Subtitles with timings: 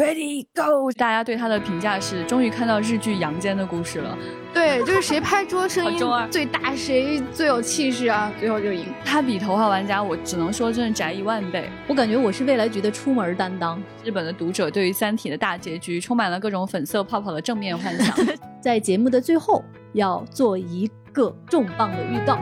[0.00, 4.16] Ready Go，大家对他的评价是终于看到日剧阳间的故事了。
[4.54, 8.86] 对，就是谁拍桌声音最大，谁最有气势啊，最后就赢。
[9.04, 11.68] 他比头号玩家，我只能说真的宅一万倍。
[11.86, 13.78] 我感觉我是未来局的出门担当。
[14.02, 18.16] 日本的读者对于《三体》的大结局充满了各种粉色泡泡的正面幻想。
[18.58, 19.62] 在节目的最后，
[19.92, 22.38] 要做一个重磅的预告。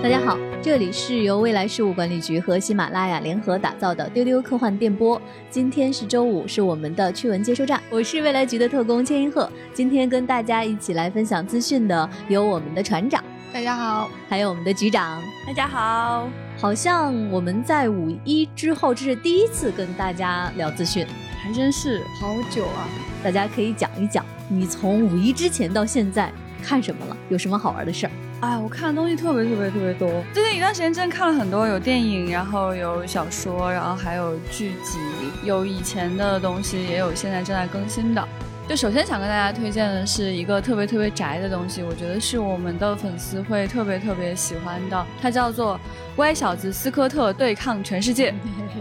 [0.00, 5.22] 大家好，这里是由未来事务管理局和喜马拉雅联合打造的丢丢科幻电波。
[5.48, 7.80] 今天是周五，是我们的趣闻接收站。
[7.88, 13.22] 我是未来局的特工千银鹤，今天跟大家一起来分享资讯的有我们的船长，
[13.52, 15.22] 大家好，还有我们的局长。
[15.46, 21.06] 大家好，好像我们在五一之后这是第一次跟大家聊资讯，
[21.40, 22.88] 还真是好久啊！
[23.22, 26.28] 大家可以讲一讲，你从五一之前到现在
[26.60, 27.16] 看什么了？
[27.28, 28.10] 有什么好玩的事儿？
[28.40, 30.22] 哎，我看的东西特别特别特别多。
[30.34, 34.98] 最近一段时间真的看了很多，有电影，然后有小说，然后还有剧集，
[35.42, 38.28] 有以前的东西，也有现在正在更新的。
[38.68, 45.74] 就首先想跟大家推荐的是一个特别特别宅的东西，我觉得是我们的粉丝会特别特别喜欢的，它叫做
[46.16, 48.32] 《乖小子斯科特对抗全世界》。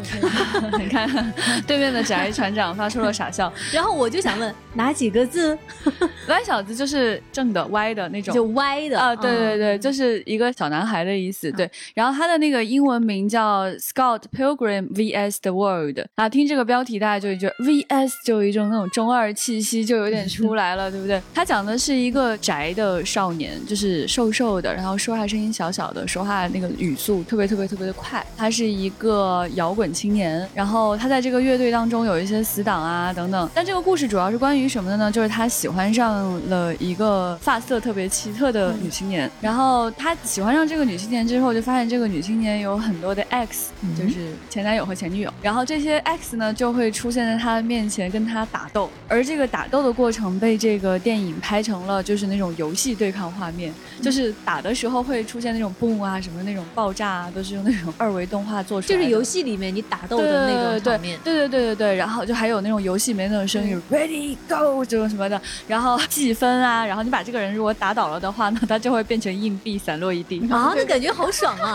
[0.79, 1.33] 你看，
[1.67, 3.51] 对面的宅船长发出了傻笑。
[3.73, 5.57] 然后我就想问，哪几个字？
[6.29, 9.15] 歪小子就是正的，歪的那种，就歪的啊。
[9.15, 11.51] 对对对，就是一个小男孩的意思。
[11.51, 15.99] 对，然后他的那个英文名叫 Scott Pilgrim vs the World。
[16.15, 21.21] 啊，听这个标题，大家就觉得 vs 就有一种那种中二气息，就有点出来了，对不对？
[21.33, 28.25] 他讲的是一个宅的少年，就是瘦瘦的，然后说话声音小小的，说话那个语速特别特别特别的快。
[28.37, 33.49] 他是一个摇滚青年，然后他在这个乐队当中有一些死党啊等等。
[33.53, 35.11] 但这个故事主要是关于什么的呢？
[35.11, 45.33] 就是他喜欢上了一个发色特别奇特的女青年，然后他喜欢上这个女青年之后，就发现这个女青年有很多的 X，就是前男友和前女友。
[45.41, 61.17] 然后这些 X 呢就会出现在他的面前跟他打斗，而这个打斗的过程被这个电影拍成了就是那种游戏对抗画面，就是打的时候会出现那种嘣啊什么那种爆炸啊，都是用那种二维动画做出来，就是游戏里面你打斗的那种场面。
[61.23, 71.73] 对对对对对，然后就还有那种游戏里面那种声音，Ready Go 这种什么的，然后计分啊，然后你把这个人如果打倒了的话呢，他就会变成硬币散落一地啊，那感觉好爽啊！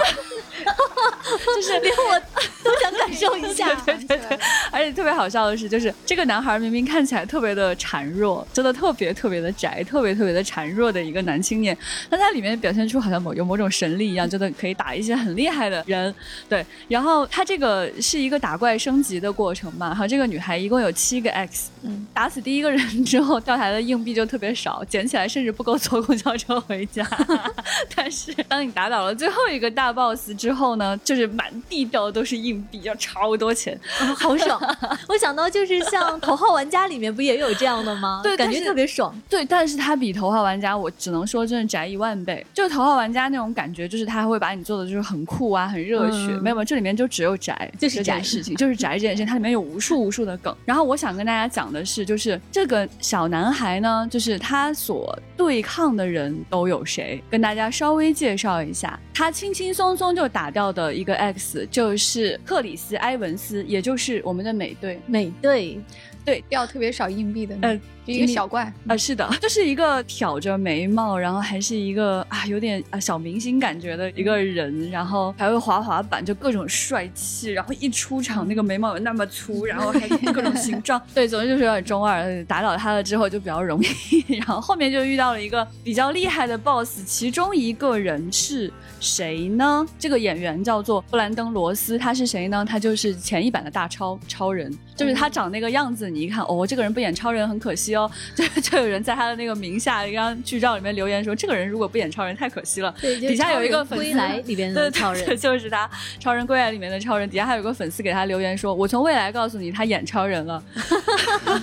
[1.57, 2.21] 就是连我
[2.62, 3.75] 都想感受一下。
[3.87, 4.39] 对对对，
[4.71, 11.77] 而且特别好笑的是，就是这个男孩明明看起来特别的孱弱，真的特别特别的宅，特别特别的孱弱的一个男青年，
[12.11, 16.13] 但他里面表现出好像某有某种神力一样，真的可以打一些很很厉害的人。
[16.49, 27.07] 对，然后他这个是一个打怪升级的过程嘛，然后这个女孩一共有七个 X，嗯，打死第一个人之后掉下来的硬币就特别少，捡起来甚至不够坐公交车回家。
[27.95, 33.79] 但是当你打倒了最后一个大 boss 之后呢，就是满地掉的都是硬币，要超多钱，
[34.17, 34.61] 好爽！
[35.09, 38.21] 我想到就是像《头号玩家》里面不也有这样的吗？
[38.25, 39.15] 对，感觉特别爽。
[39.29, 42.45] 对，但是它比《头号玩家》，我只能说真的宅一万倍。
[42.53, 46.29] 就《头号玩家》那种感觉，就是他会把你做的就是很酷啊，很热血。
[46.41, 50.55] 没有没有，这里面就只有宅，就是宅事情，就是宅这件事情，它里面有无数无数的梗。
[50.65, 57.23] 然后我想跟大家讲的是，就是这个小男孩呢，就是他所对抗的人都有谁？
[57.31, 65.01] 跟大家稍微介绍一下，他轻轻松松就打掉的一个 X，就是克里斯·埃文斯，也就是我们的美队。
[65.07, 65.81] 美队。
[66.23, 67.81] 对，掉特别少硬币的，呃，
[68.12, 82.21] 一个小怪，啊，是的， 就是一个挑着眉毛，然后还是一个啊，有点啊小明星感觉的一个人，然后还会滑滑板，就各种帅气，然后一出场那个眉毛有那么粗，然后还各种形状， 对，总之就是有点中二。
[82.47, 89.87] 打倒他了之后就比较容易， 然后后面就遇到了一个比较厉害的 boss，其中一个人是谁呢？
[89.98, 92.65] 这个演员叫做布兰登·罗斯，他是谁呢？
[92.65, 96.09] 他就是前一版的大超超人，就是他长那个样子。
[96.09, 98.00] 你一看，哦，这个人不演超人很可惜哦，
[98.37, 102.94] 就就有人在他的那个名下一张剧照里面留言说，这个人如果不演超人太可惜了。
[103.00, 107.28] 对，底下有一个粉丝，归来里边的超人就是他，超人归来里面的超人。
[107.28, 110.63] 底下还有个粉丝给他留言说，我从未来告诉你，他演超人了。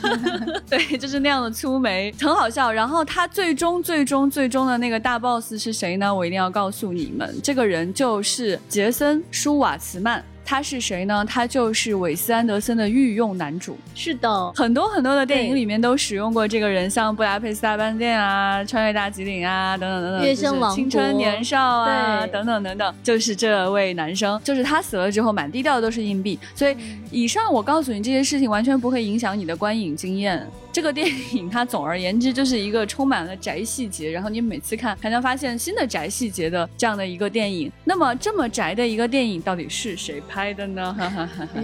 [0.69, 2.71] 对，就是那样的粗眉，很好笑。
[2.71, 6.13] 然后他最终最终最终的那个大 boss 是谁呢？
[6.13, 10.23] 我一定要告诉你们，这个人就是杰森·舒瓦茨曼。
[10.49, 11.25] 他是谁呢？
[11.27, 13.77] 他就是韦斯安德森的御用男主。
[13.93, 20.25] 是的，很多很多的电影里面都使用过这个人，像《布达佩斯大饭店》啊，《穿越大吉岭》啊，等等等等。
[20.25, 26.39] 月升王青春年少啊，等等等等，就是这位男生，就是他死了之后，满地掉的都是硬币。
[26.55, 26.77] 所以，
[27.11, 30.47] 以上我告诉你这些事情，完全不会影响你的观影经验。
[30.77, 37.71] 这个电影它总而言之就是一个充满了宅细节，然后你每次看还能发现新的宅细节的这样的一个电影。
[37.83, 40.93] 那么这么宅的一个电影到底是谁拍的呢？
[40.93, 41.61] 哈哈哈哈。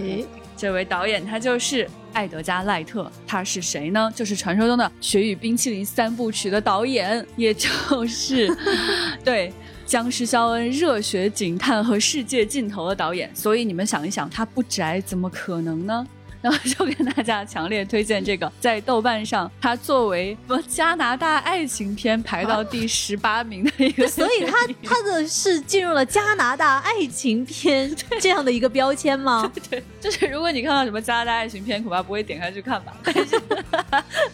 [0.56, 4.12] 这位导演他就是艾德加·赖特，他是谁呢？
[4.16, 8.52] 就是传说中的《雪与冰淇淋》三部曲的导演，也就是
[9.24, 9.52] 对。
[9.86, 16.06] 僵尸肖恩、热血警探和世界尽头的导演，所以你们想一想，他不宅怎么可能呢？
[16.44, 29.50] 然后就跟大家强烈推荐这个，在豆瓣上，它作为什么加拿大爱情片排到第十八名的一个，所以它它的是进入了加拿大爱情片这样的一个标签吗？
[29.70, 32.94] 对，就是如果你看到什么加拿大爱情片，恐怕不会点开去看吧。
[33.02, 33.40] 但 是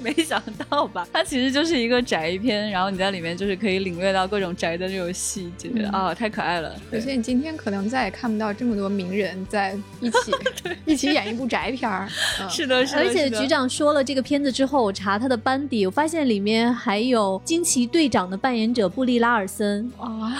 [0.00, 6.74] 没想到吧，它其实就是一个宅片，然后你在里面就是可以领略到各种宅的这种细节啊，太可爱了。
[6.92, 10.34] 而且你今天可能再也看不到这么多名人在一起
[10.84, 11.99] 一起演一部宅片儿。
[12.48, 13.00] 是的，是的。
[13.00, 20.32] 而且局长说了这个片子之后，我查他的班底，我发现里面还有惊奇队长的扮演者布利拉尔森啊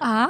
[0.00, 0.28] 啊！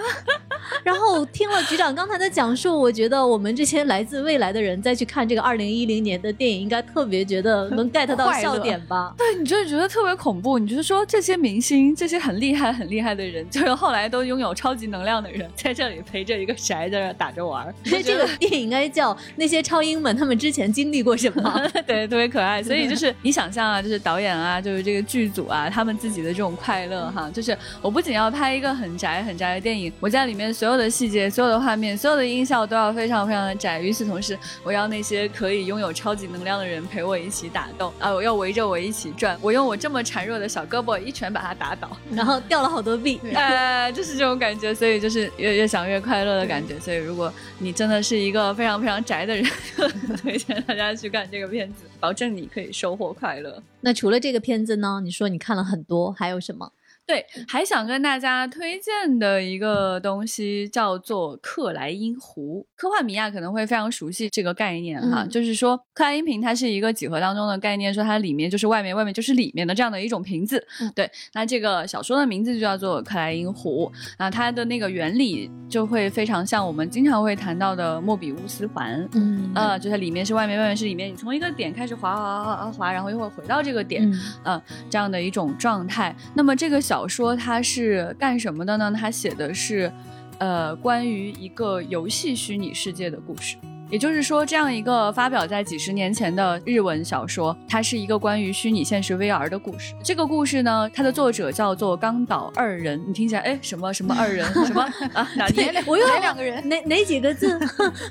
[0.86, 9.12] 然后听了局长刚才的讲述，我觉得我们这些来自未来的人再去看这个二零一零年的电影，应该特别觉得能 get 到笑点吧？
[9.18, 10.58] 对，你就觉得特别恐怖。
[10.58, 17.66] 你就是说这些明星，这些很厉害、很厉害的人，就是后来都拥有超级能量的人，在这里陪着一个宅在这打着玩。
[17.84, 19.56] 所以这个电影应该叫那些。
[19.66, 21.60] 超英们他们之前经历过什么？
[21.88, 22.62] 对，特别可爱。
[22.62, 33.80] 所以就是你想象啊，就是导演啊，就是这个剧组啊，他们自己的这种快乐哈，就是我不仅要拍一个很宅很宅的电影，我在里面所有的细节、所有的画面、所有的音效都要非常非常的窄。
[33.80, 44.74] 与此同时，我要那些可以拥有超级能量的人陪我一起打斗啊，我要围着我一起转，我用我这么孱弱的小胳膊一拳把他打倒，然后掉了好多币， 呃，就是这种感觉。
[44.74, 46.78] 所以就是越越想越快乐的感觉。
[46.80, 49.44] 所以如果你真的是一个非常非常宅的人。
[50.22, 53.62] 推荐大家去看这个片子，保证你可以收获快乐。
[53.80, 55.00] 那除了这个片子呢？
[55.04, 56.72] 你说你看了很多，还有什么？
[57.06, 62.66] 对，还想跟大家推荐的一个东西叫做克莱因壶。
[62.76, 70.66] 科幻迷啊可能会非常熟悉这个概念哈，就是说克莱因瓶它是一个几何当中的概念，说它里面就是外面，外面就是里面的这样的一种瓶子。
[70.94, 73.90] 对，那这个小说的名字就叫做克莱因壶。
[74.18, 79.08] 那它的那个原理就会非常像我们经常会谈到的莫比乌斯环。
[79.12, 84.10] 嗯，呃，就是里面是外面，外面是里面，你从一个点开始滑滑滑滑滑，然后又会回到这个点，
[84.44, 86.14] 嗯，这样的一种状态。
[86.34, 88.90] 那么这个小小说它是干什么的呢？
[88.98, 89.92] 它写的是，
[90.38, 93.56] 呃，关于一个游戏虚拟世界的故事。
[93.88, 99.94] 也就是说，这样一个发表在几十年前的日文小说，它是一个关于虚拟现实 VR 的故事。
[100.02, 103.00] 这个故事呢，它的作者叫做冈岛二人。
[103.06, 104.44] 你听起来，哎，什么什么二人？
[104.66, 105.28] 什么啊？
[105.36, 106.68] 哪哪我有两个人？
[106.68, 107.56] 哪哪几个字？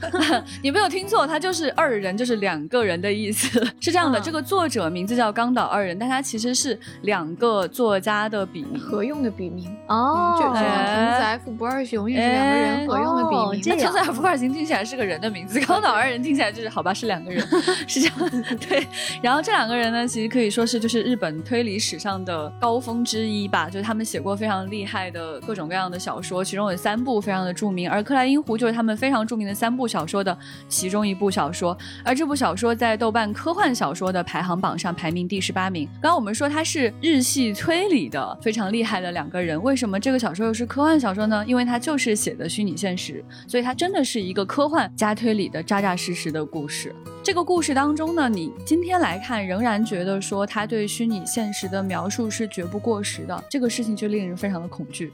[0.64, 3.62] 你没有听错，它就是二人，就是两个人的意思。
[3.82, 9.70] 是这样的，这个作者名字叫冈岛二人，但他其实是两个作家的笔名，合用的笔名。
[9.88, 13.78] 哦，就藤子 F 不二雄也是两个人合用的笔名。
[13.78, 15.65] 藤子 F 不二雄听起来是个人的名字。
[15.66, 17.46] 高岛二人听起来就是好吧，是两个人，
[17.88, 18.18] 是这样
[18.60, 18.86] 对。
[19.22, 27.90] 然后这两个人呢，其实可以说是就是日本推理史上的高峰之一吧，就是他们写过非常厉害的各种各样的小说，其中有三部非常的著名。
[27.90, 31.78] 而《克莱因湖》就是他们非常著名的三部小说的其中一部小说。
[32.04, 35.88] 而这部小说在豆瓣科幻小说的排行榜上排名第十八名。
[36.02, 41.44] 刚刚我们说他是日系推理的非常厉害的两个人，为什么这个小说又是科幻小说呢？
[41.48, 45.96] 因为它就是写的虚拟现实，所以它真的是一个科幻加推理的扎扎。
[45.96, 55.14] 实实的故事，这个故事当中呢，你今天来看仍然觉得说他对虚拟现实的描述是绝不过时的，这个事情就令人非常的恐惧。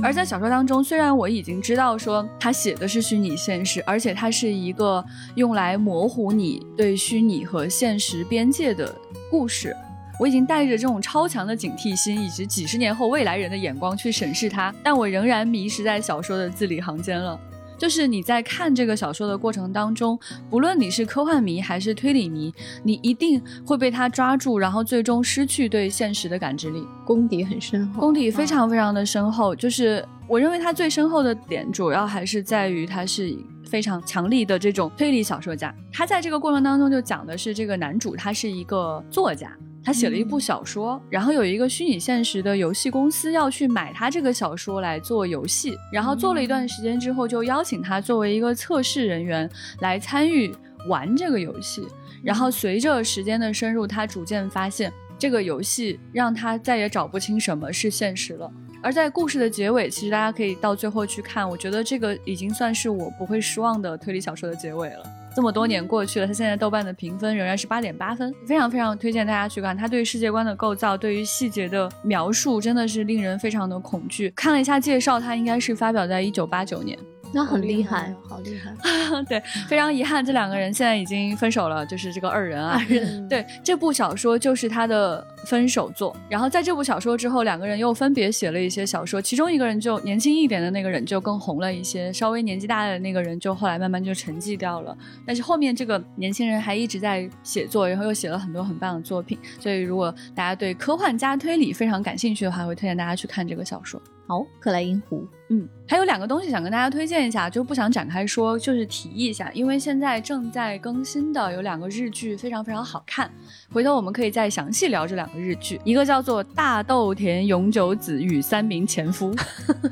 [0.00, 5.04] 而在小说当中，虽然我已经知道说他写的是虚拟现实，而且它是一个
[5.34, 8.94] 用来模糊你对虚拟和现实边界的
[9.28, 9.76] 故事，
[10.20, 17.38] 我已经带着这种超强的警惕心以及几十年后未来人的眼光去审视它，但我仍然迷失在小说的字里行间了。
[17.82, 20.16] 就是你在看这个小说的过程当中，
[20.48, 26.86] 不论你是科幻迷还是推理迷，你一定会被他抓住，然后最终失去对现实的感知力。
[27.04, 29.52] 功底很深厚，功底非常非常的深厚。
[29.52, 33.36] 就是我认为他最深厚的点，主要还是在于他是
[33.66, 35.74] 非常强力的这种推理小说家。
[35.92, 39.54] 他在这个过程当中就讲的是这个男主，他是一个作家。
[39.84, 49.46] 他写了一部小说，然后有一个虚拟现实的游戏公司要去买他这个小说来做游戏，然后做了一段时间之后，就邀请他作为一个测试人员
[49.80, 50.50] 来参与
[50.88, 51.86] 玩这个游戏。
[52.24, 58.50] 然后随着时间的深入，他逐渐发现这个游戏让他再也找不清什么是现实了。
[58.82, 65.04] 而在故事的结尾，其实大家可以到最后去看，我觉得这个已经算是我不会失望的推理小说的结尾了。
[65.34, 69.74] 这么多年过去了，它现在豆瓣的评分仍然是八点八分，非常非常推荐大家去看。
[69.74, 74.30] 它对世界观的构造，对于细节的描述，真的是令人非常的恐惧。
[74.30, 76.98] 看了一下介绍，它应该是发表在一九八九年。
[77.34, 78.72] 那很厉害，好厉害。
[79.28, 82.80] 对，非常遗憾，这两个人现在已经分手了，就是这个二人啊。
[83.28, 86.14] 对，这部小说就是他的分手作。
[86.28, 94.96] 然后在这部小说之后，两个人又分别写了一些小说，其中一个人就年轻一点的那个人就更红了一些，稍微年纪大的那个人就后来慢慢就沉寂掉了。
[95.26, 99.38] 但是后面这个年轻人还一直在写作，然后又写了很多很棒的作品。
[99.58, 104.00] 所以如果大家对科幻加推理非常感兴趣的话，会推荐大家去看这个小说。
[104.26, 105.26] 好，克莱因湖。
[105.48, 113.30] 嗯，还有两个东西想跟大家推荐一下，就不想展开说，就是提一下，因为现在正在更新的有两个日剧，非常非常好看。
[113.70, 119.34] 回头我们可以再详细聊这两个日剧，一个叫做《大豆田永久子与三名前夫》。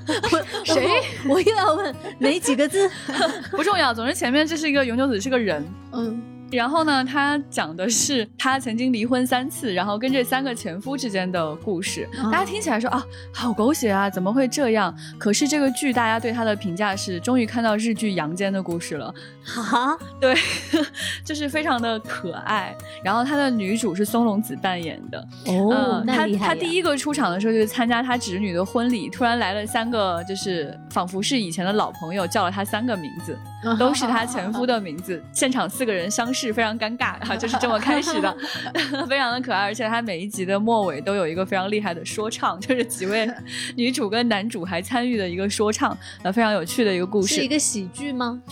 [0.65, 1.03] 谁？
[1.29, 2.89] 我又要问哪几个字？
[3.53, 5.63] 不重要，总之前面这是一个永久子是个人。
[5.93, 6.23] 嗯。
[6.51, 12.09] 然后呢，他讲的是他曾经离婚三次，然后跟这三个前夫之间的故事。
[12.31, 14.95] 大家听起来说啊，好狗血啊，怎么会这样？
[15.19, 19.15] 可是这个剧大家对他的评价是，终于看到日剧阳间的故事了。
[19.45, 20.35] 哈，对，
[21.25, 22.75] 就是非常的可爱。
[23.05, 25.19] 然后他的女主是松隆子扮演的。
[25.47, 26.49] 哦，那厉害。
[26.49, 33.39] 他他第一个出场的时候就是参加他侄女的婚礼，突然来了三个，就是仿佛是以前的老朋友，叫了他三个名字，
[33.79, 35.23] 都是他前夫的 名字。
[35.33, 36.53] 现场四个人相视。
[36.53, 38.37] 非常尴尬，啊，就是这么开始的，
[39.09, 43.31] 非常的可爱，而且他每一集的末尾都有一个非常厉害的说唱，就是几位
[43.77, 47.37] 女主跟男主还参与的一个说唱，呃，非常有趣的一个故事。
[47.37, 48.43] 是一个喜剧吗？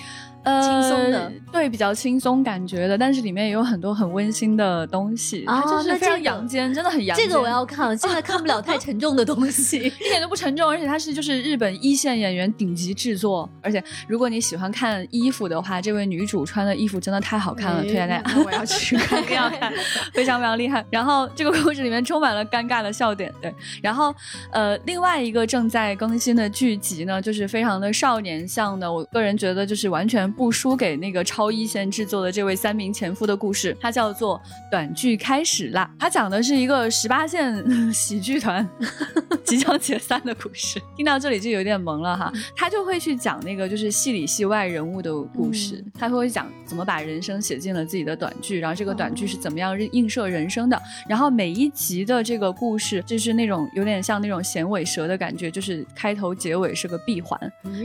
[0.62, 7.26] 轻松的，对，比较轻松感觉的，但是里面也有很多很温馨的东西，它就是非常阳间，真的很阳间。
[7.28, 19.72] 这个我要看，现在 看不了太沉重的东西， 一点都不沉重，而且它是就是日本一线演员顶级制作，而且如果你喜欢看衣服的话，这位女主穿的衣服真的太好看了，推荐大家， 我要去看，一定要看，
[20.12, 20.84] 非常非常厉害。
[20.90, 23.54] 然后这个故事里面充满了尴尬的笑点，对。
[23.82, 24.14] 然后
[24.52, 31.18] 呃，另外一个正在更新的剧集呢，就是非常的少年向的，我个人觉得就是完全不输给那个。
[31.24, 34.40] 超一线制作的这位三名前夫的故事，它叫做
[34.70, 35.90] 短剧开始啦。
[35.98, 38.66] 它讲的是一个十八线喜剧团
[39.44, 40.80] 即将解散的故事。
[40.96, 42.32] 听到这里就有点懵了哈。
[42.56, 50.80] 他就会去讲那个就是戏里戏外人物的故事，他会讲怎么把人生写进了自己的短剧，然后这个短剧是怎么样映射人生的。
[51.08, 57.38] 然后每一集的这个故事就是那种有点像那种衔尾蛇的感觉，就是开头结尾是个闭环，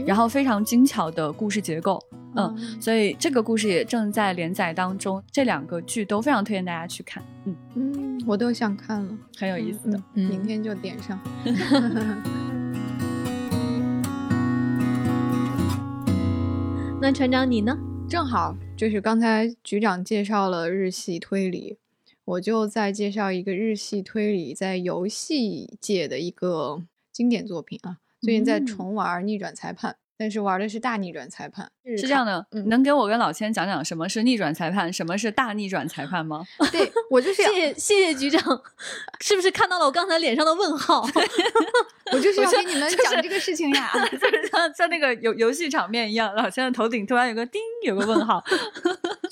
[0.06, 2.00] 然后非常精巧的故事结构。
[2.36, 7.22] 嗯，所以这个故事也正在连载当中，这两个剧都非常推荐大家去看。
[7.44, 11.18] 嗯嗯，我都想看了，很有意思的，明天就点上。
[17.00, 17.76] 那船长你呢？
[18.08, 21.78] 正好就是刚才局长介绍了日系推理，
[22.24, 29.92] 我就再介绍一个日系推理在游戏界的一个经典作品啊，最近在重玩《逆转裁判》。
[30.16, 36.44] 但是玩的是大逆转裁判，是这样的，能给我跟老千讲讲什么是逆转裁判，什么是大逆转裁判吗？
[36.70, 38.62] 对我就是谢谢谢谢局长，
[39.20, 41.02] 是不是看到了我刚才脸上的问号？
[42.12, 48.44] 我就是要给你们讲这个事情呀， 就是像像那个游游戏场面一样，老千的头顶突然有个叮，有个问号，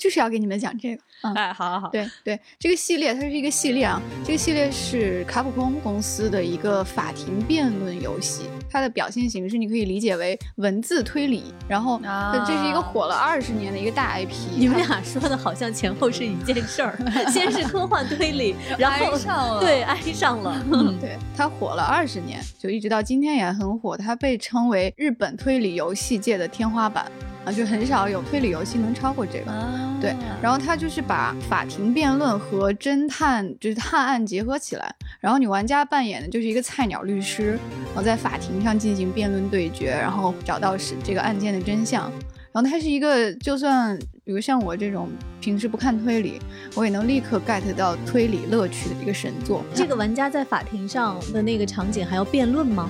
[0.03, 1.01] 就是要给你们讲这个。
[1.33, 11.97] 哎，好好好，对对，这个系列它是一个系列啊，这个系列是卡普空公司的一个法庭辩论游戏，它的表现形式你可以理解为文字推理，然后
[12.45, 14.33] 这是一个火了二十年的一个大 IP。
[14.57, 16.99] 你们俩说的好像前后是一件事儿，
[17.31, 19.17] 先是科幻推理，然后
[19.61, 20.61] 对挨上了，
[20.99, 27.09] 对它火了二十年，就一直到今天也很火，它被称为日本推理游戏界的天花板。
[27.45, 29.51] 啊，就很少有推理游戏能超过这个，
[29.99, 30.15] 对。
[30.41, 34.95] 然后它就是把法庭辩论和侦探，就是探案结合起来。
[35.19, 42.11] 然后女玩家扮演的就是一个菜鸟律师，然后在法庭上进行辩论对决，然后找到是这个案件的真相。
[42.53, 45.09] 然后它是一个，就算比如像我这种
[45.41, 46.39] 平时不看推理，
[46.75, 49.65] 我也能立刻 get 到推理乐趣的一个神作。
[49.73, 52.89] 这个玩家在法庭上的那个场景还要辩论吗？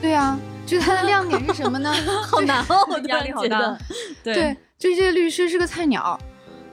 [0.00, 0.38] 对啊。
[0.64, 1.92] 就是它的亮点是什么呢？
[2.26, 3.76] 好难哦，压力好大。
[4.22, 6.18] 对，就这个律师是个菜鸟，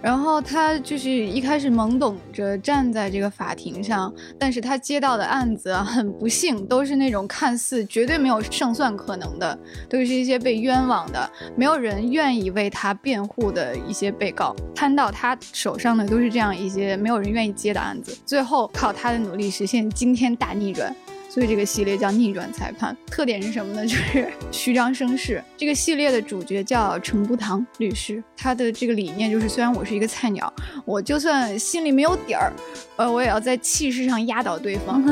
[0.02, 9.58] 然后他就是一开始懵懂着站在这个法庭上，但是他接到的案子很不幸都是那种看似绝对没有胜算可能的，
[9.90, 20.96] 都是一些被冤枉的，没有人愿意为他辩护的一些被告，摊到他手上的都是这样一些没有人愿意接的案子，最后靠他的努力实现惊天大逆转。
[21.30, 22.96] 所以这个系列叫逆转裁判。
[23.08, 23.86] 特点是什么呢？
[23.88, 25.42] 就是虚张声势。
[25.56, 30.52] 这个系列的主角叫程步堂律师，他的这个理念就是，虽然我是一个菜鸟，
[30.86, 32.52] 我就算心里没有底儿，
[32.98, 35.04] 呃，我也要在气势上压倒对方。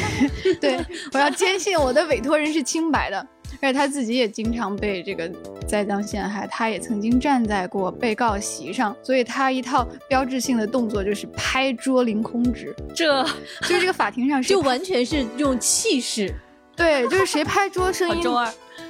[0.60, 0.78] 对
[1.12, 3.26] 我要坚信我的委托人是清白的。
[3.60, 5.30] 而且他自己也经常被这个
[5.66, 13.22] 栽赃陷害，他也曾经站在过被告席上，所以他一套标志性的动作就是拍桌凌空指，这
[13.62, 16.32] 就是这个法庭上 就完全是用气势，
[16.76, 18.22] 对，就是谁拍桌声音。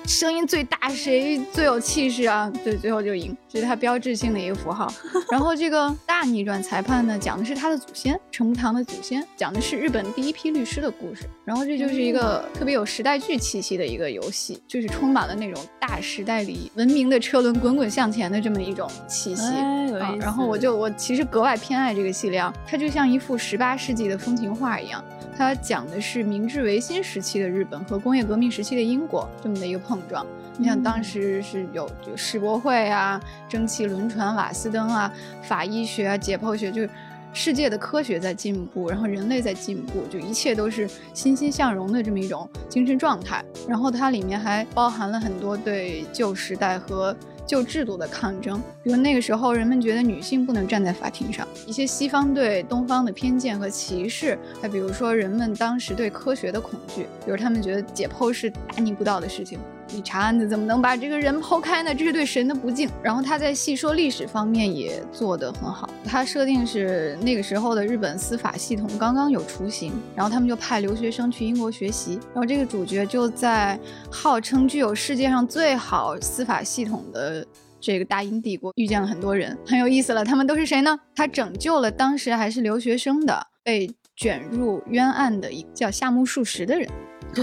[0.06, 2.50] 声音最大，谁最有气势啊？
[2.62, 4.92] 对，最后就赢，这是他标志性的一个符号。
[5.30, 11.24] 然后这个大逆转裁判呢，讲的是他的祖先程步堂的祖先，讲的是日本第一批律师的故事。
[11.44, 19.42] 然后这就是一个特别有时代剧气息的一个游戏，就是充满了那种大时代里文明的车轮滚滚向前的这么一种气息。
[19.42, 25.02] 啊，然后我就我其实格外偏爱这个系列，啊，它就像一幅十八世纪的风情画一样。
[25.36, 30.24] 它讲的是明治维新时期的日本和工业革命时期的英国这么的一个碰撞。
[30.58, 35.12] 你想当时是有就世博会啊、蒸汽轮船、瓦斯灯啊、
[35.42, 36.88] 法医学啊、解剖学，就是
[37.32, 43.44] 世界的科学在进步，然后人类在进步，就一切都是欣欣向荣的这么一种精神状态。
[43.68, 47.14] 然后它里面还包含了很多对旧时代和。
[47.46, 59.58] 旧制度的抗争，比如那个时候人们觉得女性不能站在法庭上，一些西方对东方的偏见和歧视，还比如说人们当时对科学的恐惧，比如他们觉得解剖是大逆不道的事情。
[59.92, 61.94] 你查案子怎么能把这个人抛开呢？
[61.94, 62.90] 这是对神的不敬。
[63.02, 65.88] 然后他在细说历史方面也做得很好。
[66.04, 72.18] 他设定是那个时候的日本司法系统刚刚有雏形，然后他们就派留学生去英国学习。
[72.34, 73.78] 然后这个主角就在
[74.10, 77.46] 号称具有世界上最好司法系统的
[77.80, 80.24] 这个大英帝国遇见了很多人，很有意思了。
[80.24, 80.98] 他们都是谁呢？
[81.14, 86.88] 他拯救了当时还是留学生的被卷入冤案的一叫夏目漱石的人。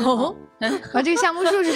[0.03, 0.35] 哦。
[0.91, 1.71] 啊，这个夏目漱石，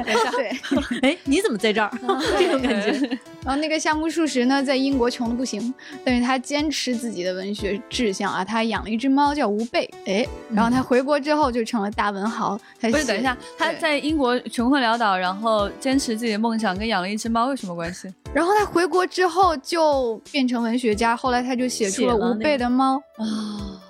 [0.32, 1.90] 对， 哎，你怎么在这儿？
[2.38, 3.18] 这种感觉。
[3.42, 5.72] 然后那个夏目漱石呢，在英国穷的不行，
[6.04, 12.58] 但是他坚持自己的文学志向啊，他养了一只猫叫吴贝，哎，然后他回国之后就成了大文豪。
[12.80, 18.12] 不是，等一下，他在英国穷困潦倒，然后坚持自己的梦想，跟养了一只猫有什么关系？
[18.34, 23.80] 然后他回国之后就变成文学家，后来他就写出了吴贝的猫啊，嗯。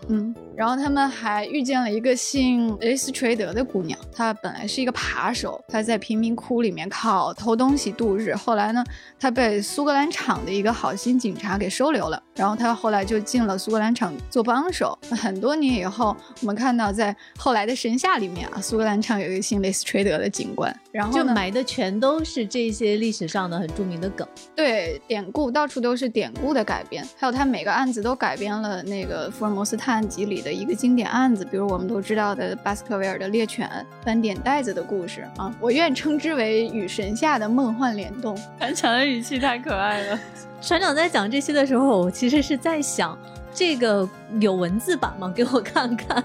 [0.60, 8.34] 然后他们还遇见了一个姓雷斯垂德的姑娘，她本来是一个扒手，她在贫民窟里面靠偷东西度日。
[8.34, 8.84] 后来呢，
[9.18, 14.98] 她被苏格兰场的一个好心警察给收留了，然后她后来就进了苏格兰场做帮手。
[15.12, 30.49] 很多年以后，我们看到在后来的神夏里面啊，苏格兰场有一个姓雷斯垂德的警官，然后就埋的全都是这些历史上的很著名的梗，对，典故到处都是典故的改编，还有他每个案子都改编了那个福尔摩斯探案集里的。
[30.52, 33.68] 一个经典案子，比如我们都知道的巴斯克维尔的猎犬
[34.04, 38.36] 斑点袋子的故事啊，我愿称之为与神下的梦幻联动。
[38.58, 40.18] 船长的语气太可爱了。
[40.60, 43.18] 船长在讲这些的时候，我其实是在想，
[43.54, 44.08] 这个
[44.38, 45.32] 有文字版吗？
[45.34, 46.22] 给我看看。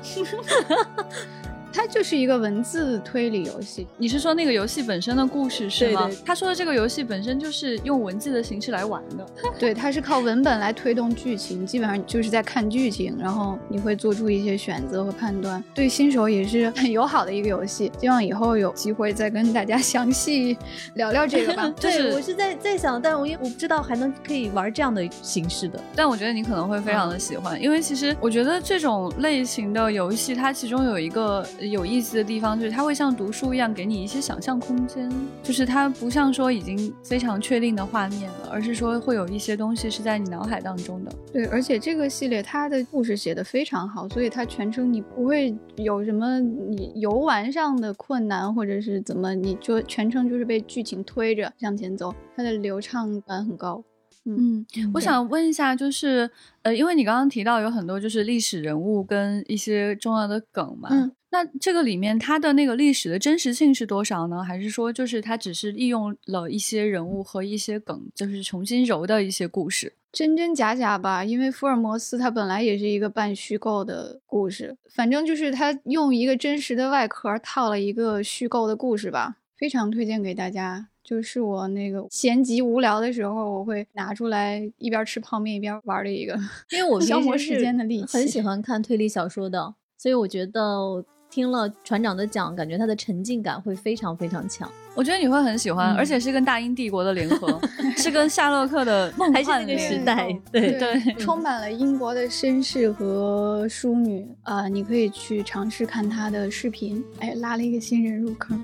[1.75, 3.85] 它就是一个文字推理游戏。
[3.97, 6.09] 你是说那个游戏本身的故事是吗？
[6.25, 9.25] 他说的这个游戏本身就是用文字的形式来玩的。
[9.59, 15.61] 对，它是靠文本来推动剧情，基本上就是在看剧情，然后你会做出一些选择和判断。
[15.73, 17.91] 对新手也是很友好的一个游戏。
[17.99, 20.57] 希望以后有机会再跟大家详细
[20.93, 21.69] 聊聊这个吧。
[21.77, 25.77] 对，我是在在想，但我因为我不知道还能可以玩这样的形式的。
[25.93, 31.45] 但我觉得你可能会非常的喜欢，因为其实我觉得这种类型的游戏，它其中有一个。
[31.67, 35.12] 有意思的地方就是它会像读书一样给你一些想象空间，
[35.43, 41.12] 就是它不像说已经非常确定的画面了，而是说会有一些东西是在你脑海当中的。
[41.32, 53.84] 对，而且这个系列它的故事写的非常好，所以它全程你不会有什么你游玩上的困难，或者是怎么，你就全程就是被剧情推着向前走，它的流畅感很高。
[54.28, 56.28] 嗯，我想问一下，就是
[56.63, 60.89] 呃，因为你刚刚提到有很多就是历史人物跟一些重要的梗嘛。
[61.35, 64.41] 那这个里面它的那个历史的真实性是多少呢？
[64.41, 69.91] 还是说就是它只是利用了一些人物和一些梗，就是重新揉的一些故事？
[70.13, 79.35] 真真假假吧，因为福尔摩斯他本来也是一个半虚构的故事，反正就是他用一个真实的外壳套了一个虚构的故事吧。
[79.57, 86.33] 非常推荐给大家，就是我那个闲极无聊的时候，我会拿出来一边吃泡面一边玩的一个，
[86.71, 88.17] 因为我消磨时间的利器。
[88.17, 91.03] 很喜欢看推理小说的，所以我觉得。
[91.35, 94.71] 听了船长的讲，感觉他的沉浸感会非常非常强。
[94.95, 97.59] 我觉得你会很喜欢，而且是跟大英帝国的联合，
[97.97, 104.69] 是跟夏洛克的梦 还是那个时代，对 对，充满了英国的绅士和淑女啊！
[104.69, 107.03] 你可以去尝试看他的视频。
[107.19, 108.57] 哎，拉了一个新人入坑，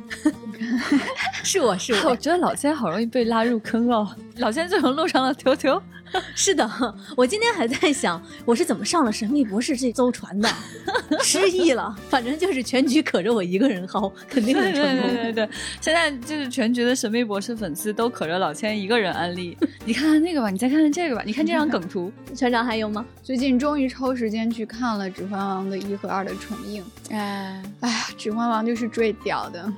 [1.43, 4.07] 是我是我，我觉得老千好容易被拉入坑哦。
[4.37, 5.81] 老千这种路上的丢丢。
[6.35, 6.69] 是的，
[7.15, 10.49] 我今天还在想我是怎么上了神秘博士这艘船的，
[11.23, 11.95] 失忆了。
[12.09, 15.09] 反正就是全局可着我一个人薅，肯定很成功。
[15.13, 19.57] 对对对，现在就是全局的神秘博士粉丝都可着老千一个人安利。
[19.85, 22.11] 你看看那个吧，你再看看这个吧，你看这张梗图。
[22.35, 23.05] 船长还有吗？
[23.23, 26.83] 最近终于抽时间去看了《指环王》的一和二的重映。
[27.09, 29.73] 哎，哎呀，《指环王》就是最屌的。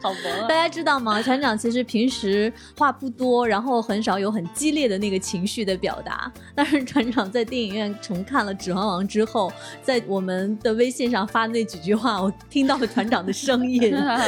[0.00, 0.46] 好萌啊！
[0.48, 1.20] 大家知道吗？
[1.22, 6.30] 船长其实平时话不多，然后很少有很激烈的那个情绪的表达。
[6.54, 13.80] 但是船长在电影院重看了《指环王》之后，在我们的微信上发那几句话，我听到了船长的声音，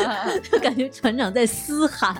[0.50, 2.14] 就感觉船长在嘶喊。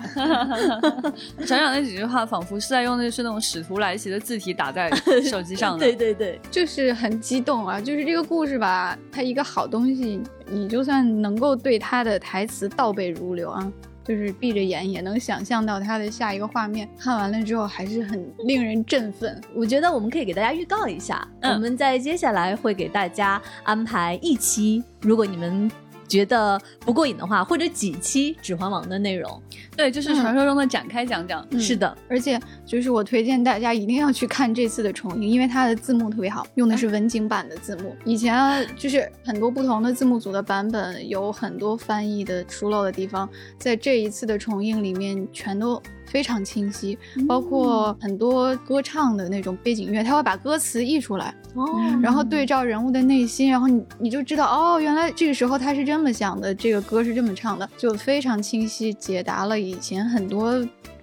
[1.46, 4.90] 船长那几句话仿佛是在用的是那种使徒来袭的字体打在
[5.28, 5.78] 手机上的。
[5.84, 7.80] 对对对，就是很激动啊！
[7.80, 10.20] 就是这个故事吧，它一个好东西。
[10.50, 13.72] 你就算能够对他的台词倒背如流啊，
[14.04, 16.88] 就是闭着眼也能想象到他的下一个画面。
[16.98, 19.40] 看完了之后还是很令人振奋。
[19.54, 25.70] 我觉得我们可以给大家预告一下，我们在接下来会给大家安排一期，如果你们。
[26.10, 29.40] 觉得不过瘾的话，或者几期《指环王》的内容，
[29.76, 31.46] 对，就是传说中的展开讲讲。
[31.58, 37.94] 是的，而且就是我推荐大家一定要去看这次的重映，因为它的字幕特别好，用的是文景版的字幕。
[38.04, 45.80] 以前就是很多不同的字幕组的版本，有很多翻译的疏漏的地方，在这一次的重映里面全都。
[46.10, 51.64] 非常清晰，包括很多歌唱的那种背景乐，他会把歌词译出来，哦，
[52.02, 52.50] 然后对。
[52.50, 60.52] 照人物的内心，然后你你就知道，哦，原来这个时候他是这么想的，这个歌是这么唱的，就非常清晰解答了以前很多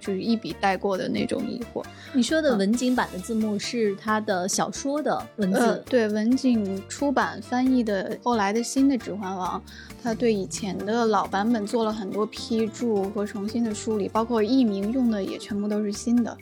[0.08, 1.84] 就是一笔带过的那种疑惑。
[2.14, 9.60] 你说的文景版的字幕是他的小说的文字，对，文景出版翻译的后来的新的《指环王》。
[10.02, 16.34] 他对以前的老版本做了很多批注和重新的梳理，包括译名用的也全部都是新的。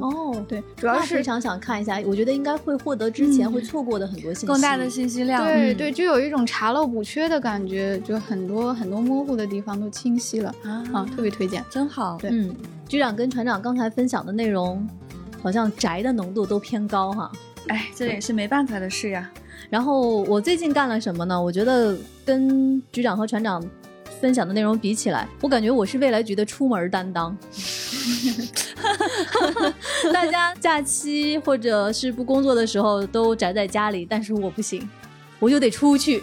[0.00, 5.44] 哦，对，主要是非常想看一下，我觉得应该会获得之前会错过的很多信息，更大的信息量。
[5.44, 12.16] 对对，就有一种查漏补缺的感觉，就很多很多模糊的地方都清晰了啊，特别推荐，真好。
[12.18, 12.54] 对，嗯，
[12.88, 14.86] 局长跟船长刚才分享的内容，
[15.42, 17.32] 好像宅的浓度都偏高哈。
[17.68, 19.30] 哎，这也是没办法的事呀。
[19.70, 21.40] 然后我最近干了什么呢？
[21.40, 23.62] 我觉得跟局长和船长
[24.22, 27.36] 分享的内容比起来，我感觉我是未来局的出门担当。
[30.14, 34.88] 大家假期或者是不工作的时候都宅在家里，但是我不行，
[35.40, 36.22] 我就得出去。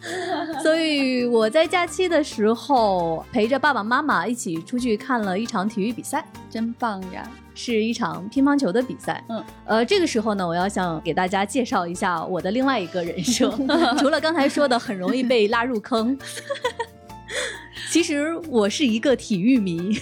[0.62, 7.26] 所以我在假期的时候陪着爸爸妈妈一起出去看了一场体育比赛，真棒呀！
[7.54, 13.50] 是一场乒乓球的比赛，嗯，呃，这个时候呢，我要想给大家介绍一下我的另外一个人设，
[13.98, 16.16] 除了刚才说的很容易被拉入坑，
[17.90, 19.98] 其实我是一个体育迷。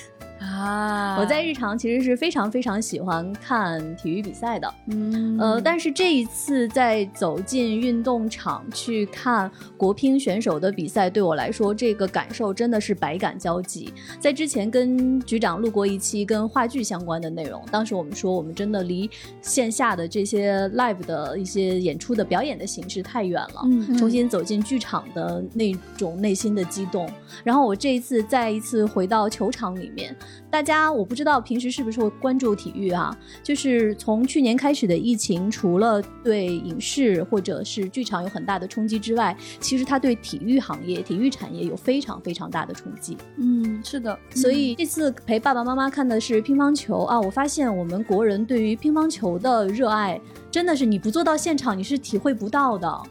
[0.67, 13.93] 啊，我在日常其实是非常非常喜欢看体育比赛的，嗯，呃，但是这一次在走进运动场去看国乒选手的比赛，对我来说这个感受真的是百感交集。
[14.19, 19.09] 在之前跟局长录过一期跟话剧相关的内容，当时我们说我们真的离
[19.41, 27.09] 线下的这些 live 的一些演出的表演的形式太远了，嗯，重新走进剧场的那种内心的激动。
[27.45, 30.17] 然后我这一次再一次回到球场里面。
[30.57, 33.15] 大家我不知道平时是不是会关注体育啊？
[33.43, 43.19] 就是从去年开始的疫情，除了对影视或者是剧场有很大的冲击之外，其实它对体育行业、体育产业有非常非常大的冲击。
[43.37, 44.19] 嗯，是的。
[44.31, 50.19] 所以这次陪爸爸妈妈看的是乒乓球啊，我发现我们国人对于乒乓球的热爱，
[50.51, 53.03] 真的是你不做到现场你是体会不到的。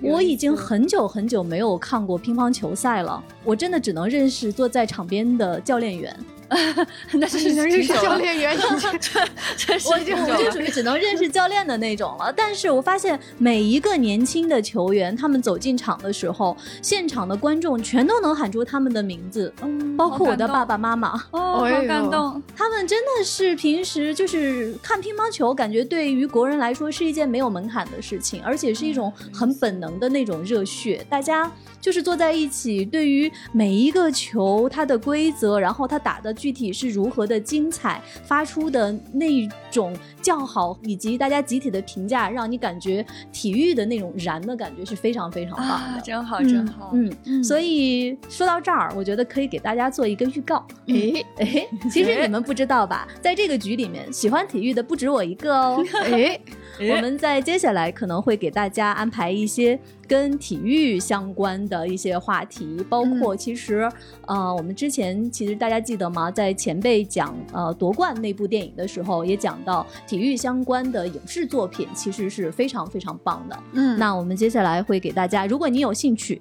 [0.00, 6.16] 我已经很久很久没有看过乒乓球赛了，我真的只能认识坐在场边的教练员。
[7.12, 12.32] 那是能认识教练员， 我就我就属于只能认识教练的那种了。
[12.32, 19.52] 但是我发现每一个年轻的球员，他们走进场的时候，现场的观众全都能喊出他们的名字，
[19.96, 21.10] 包括我的爸爸妈妈。
[21.32, 22.42] 哦，好感动！
[22.56, 31.04] 他们真的是平时就是看乒乓球，感觉对于国人来说是一件没有门槛的事情，而且是一种很本能的那种热血。
[31.10, 36.34] 大家就是坐在一起，对于每一个球它的规则，然后他打的。
[36.38, 46.94] 具体是如何的精彩，发出的那种叫好，以及大家集体的评价，让你感觉体育的那种燃的感觉是非常非常棒的，真好，真好。
[46.94, 50.64] 嗯，所以说到这儿，我觉得可以给大家做一个预告。
[50.86, 55.84] 诶诶， 其实你们不知道吧，在这个局里面，喜欢体育的不止我一个哦。
[56.06, 56.40] 诶。
[56.80, 59.76] 我们在接下来可能会给大家安排一些
[60.08, 63.88] 跟体育相关的一些话题，包括其实
[64.26, 66.30] 呃，我们之前其实大家记得吗？
[66.30, 73.58] 在前辈讲呃夺冠那部电影的时候，也讲到体育相关的影视作品其实是非常非常棒的。
[73.74, 76.40] 嗯，那我们接下来会给大家，如果你有兴趣。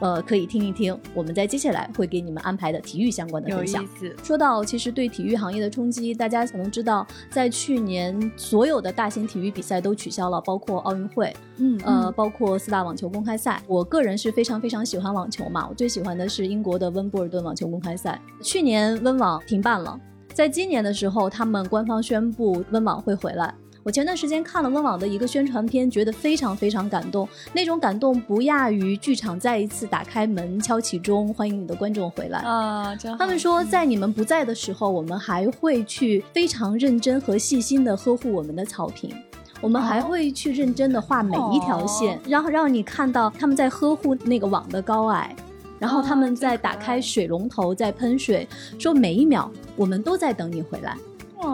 [0.00, 3.84] 呃，可以听一听我们在接下来会给你们安排的体育相关的分享。
[4.22, 13.62] 说到其实对体育行业的冲击，大家可能知道，在去年所有的大型体育比赛都取消了，包括奥运会，嗯，呃，包括四大网球公开赛。
[13.68, 18.20] 我个人是非常非常喜欢网球嘛，我最喜欢的是英国的温布尔顿网球公开赛。
[18.42, 20.00] 去年温网停办了，
[20.32, 23.54] 在今年的时候，他们官方宣布温网会回来。
[23.84, 27.28] 我前段时间看了温网的一个宣传片，觉得非常非常感动。
[27.52, 32.96] 那种感动不亚于剧场再一次打开门敲起钟，欢迎你的观众回来啊！
[33.18, 39.12] 他们说，在你们不在的时候，我们还会去非常认真和细心的呵护我们的草坪，
[39.60, 45.34] 我们还会去认真的画每一条线，然后让你看到他们在呵护那个网的高矮，
[45.80, 48.46] 然后他们在打开水龙头在喷水，
[48.78, 50.96] 说每一秒我们都在等你回来。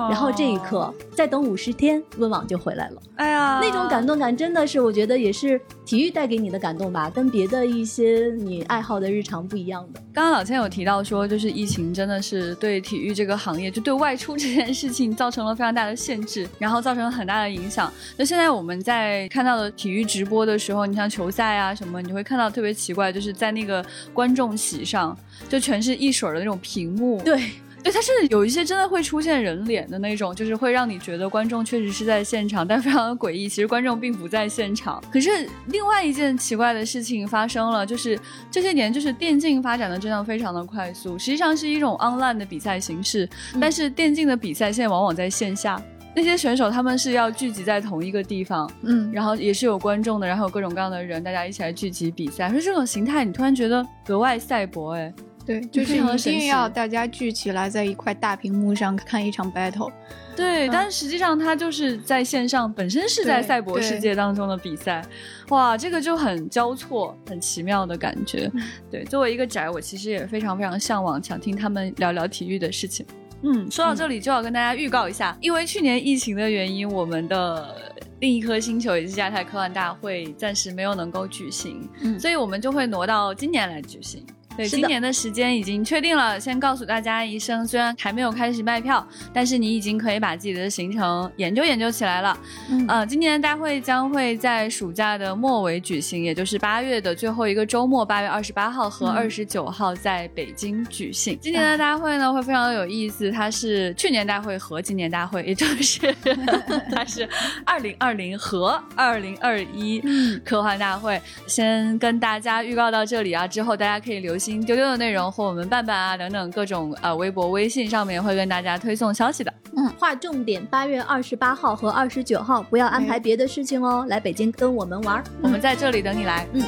[0.09, 3.03] 然后这一刻，再等五十天，温网就回来了。
[3.17, 10.01] 哎呀，那种感动感真的是，我觉得也是体育带给你的感动吧，跟别的一些你爱好的日常不一样的。
[10.13, 17.93] 刚刚老千有提到说，就是疫情真的是对体育这个行业，就对外出这件事情造成了非常大的限制， 然后造成了很大的影响。
[18.17, 25.17] 那现在我们在看到的体育直播的时候，你像球赛啊什么，你会看到特别奇怪，就是在那个观众席上，
[25.49, 27.21] 就全是一水儿的那种屏幕。
[27.23, 27.41] 对。
[27.83, 33.49] 对，它是有一些真的会出现人脸的那种，就是会让你觉得观众确实是在现场，但非常的诡异。
[33.49, 35.03] 其实观众并不在现场。
[35.11, 35.31] 可是
[35.67, 38.19] 另外一件奇怪的事情发生了，就是
[38.51, 43.29] 这些年就是电竞发展的真的非常的快速，实际上是一种 online 的比赛形式。
[43.61, 45.81] 但是电竞的比赛现在往往在线下，
[46.15, 52.51] 那些选手他们是要聚集在同一个地方，嗯，然后也是有观众的，然后有各种各样的人，大家一起来聚集比赛。
[52.51, 55.15] 说这种形态，你突然觉得格外赛博，哎。
[55.49, 59.91] 对，就是一定要大家聚起来，在一块大屏幕上看一场 battle。
[60.37, 65.03] 对，但实际上它就是在线上，本身是在赛博世界当中的比赛。
[65.49, 68.53] 哇，这个就很交错，很奇妙的感觉。
[68.91, 73.07] 对，作为一个宅，我其实也非常非常向往，想听他们聊聊体育的事情。
[73.41, 77.75] 嗯，说到这里就要跟大家预告一下，因为去年疫情的原因，我们的
[78.21, 81.89] 另一颗星球也是亚太科幻大会暂时没有能够举行，
[82.21, 84.23] 所以我们就会挪到今年来举行。
[84.59, 86.39] 对，今年的时间已经确定了。
[86.41, 92.37] 先告诉大家一声，虽然还没有开始卖票，但是你已经可以把自己的行程研究研究起来了。
[92.69, 101.39] 嗯，今年的大会将会在暑假的末尾举行，也就是八月的最后一个周末，八月二十八号和二十九号在北京举行。
[101.41, 106.13] 今年的 大会呢会非常的有意思，它是去年大会和今年大会， 也就是
[106.91, 107.29] 它是
[107.65, 110.03] 二零二零和二零二一
[110.45, 111.21] 科幻大会。
[111.47, 114.48] 先跟大家预告到这里啊，之后大家可以留心。
[114.57, 119.53] 丢丢的内容和我们伴伴啊等等各种呃微博、微信上面会跟大家推送消息的。
[119.77, 126.49] 嗯，划重点，八月二十八号和二十九号不要安排别的事情哦，来北京跟我们玩，我们在这里等你来。
[126.53, 126.63] 嗯。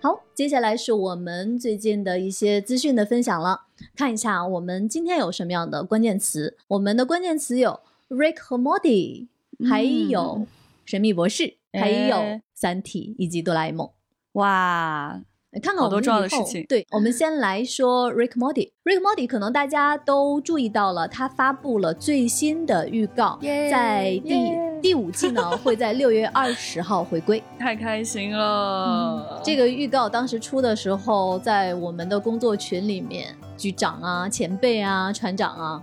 [0.00, 3.62] 好，接下来是我们最近的一些资讯的分享了，
[3.94, 6.56] 看一下我们今天有什么样的关键词。
[6.68, 9.28] 我们的关键词有 Rick 和 Morty，
[9.68, 10.46] 还有
[10.84, 13.88] 神秘博士，还有三体以及哆啦 A 梦。
[14.34, 15.20] 哇，
[15.62, 16.64] 看看好多重要的事情。
[16.68, 18.72] 对，我们先来说 Rick Morty。
[18.84, 27.40] Rick Morty 可能大家都注意到了，他发布了最新的预告，在第第五季呢 会在六月二十号回归。
[27.58, 29.40] 太开心了！
[29.44, 35.82] 这个预告当时出的时候，在我们的工作群里面，局长啊、前辈啊、船长啊，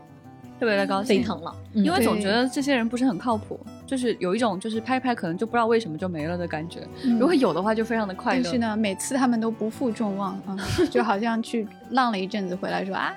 [0.61, 3.59] 特别的高兴，沸腾了，因为总觉得这些人不是很靠谱。
[3.87, 6.81] 就是有一种就是拍拍可能就不知道为什么就没了的感觉，
[7.19, 8.41] 如果有的话就非常的快乐。
[8.43, 10.55] 但是呢，每次他们都不负众望啊，
[10.91, 13.11] 就好像去浪了一阵子回来说啊，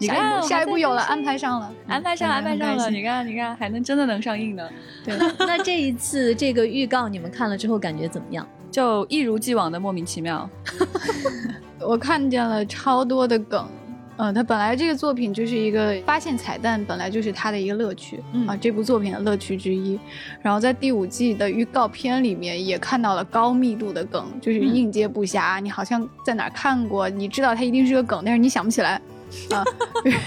[0.00, 4.68] 下一步下一步有了， 安排上了，安排上安排上了，你看你看还能真的能上映呢。
[5.04, 8.44] 对， 那这一次这个预告你们看了之后感觉怎么样？
[8.72, 10.50] 就一如既往的莫名其妙。
[11.78, 13.64] 我看见了超多的梗。
[14.16, 19.98] 嗯，他本来这个作品就是一个发现彩蛋，本来就是他的一个乐趣啊，这部作品的乐趣之一。
[20.40, 25.60] 然后在第五季的预告片里面也看到了高密度的梗，就是应接不暇。
[25.60, 29.00] 你好像在哪看过，你知道它一定是个梗，但是你想不起来。
[29.50, 29.64] 啊，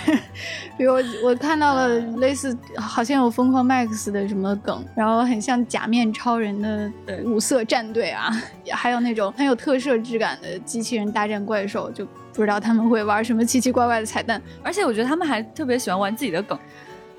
[0.77, 0.91] 比如
[1.23, 6.91] 我看到了类似，好像有疯狂 Max 的什么梗，然后很像假面超人的
[7.23, 8.29] 五色战队啊，
[8.71, 12.05] 还有那种很有特摄质感的机器人大战怪兽，就
[12.37, 14.39] 不知道他们会玩什么奇奇怪怪的彩蛋。
[14.63, 16.57] 而且我觉得他们还特别喜欢玩自己的梗，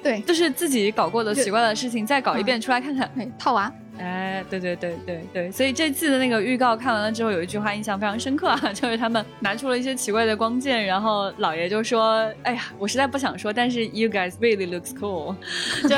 [0.01, 3.71] 对，就是自己搞过的奇怪的事情再搞一遍出来看看，套娃。
[4.01, 15.35] 哎，对对对对对，所以这次的那个预告看完了之后，有一句话印象非常深刻啊， 就是他们拿出了一些奇怪的光剑，然后老爷就说：“哎呀，我实在不想说，但是 you guys really looks cool。
[15.83, 15.89] ”就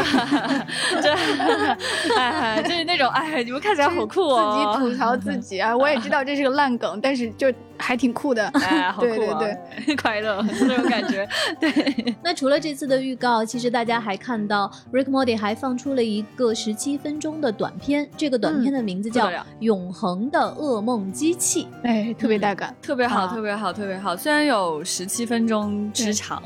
[1.02, 1.10] 就
[2.16, 7.52] 哎，就是那种哎，你们看起来好酷哦，自己吐槽自己啊，我也知道这是个烂梗，但是就。
[7.80, 9.38] 还挺酷的，哎，好酷啊！
[9.38, 11.28] 对对， 快乐那种感觉。
[11.58, 19.26] 对，那除了这次的预告，其实大家还看到 Rick Morty 还放出了一个十七分钟的短片，这个短片的名字叫
[19.60, 24.16] 《永恒的噩梦机器》，哎，特别带感，特别好，特别好，特别好。
[24.16, 26.42] 虽然有十七分钟之长，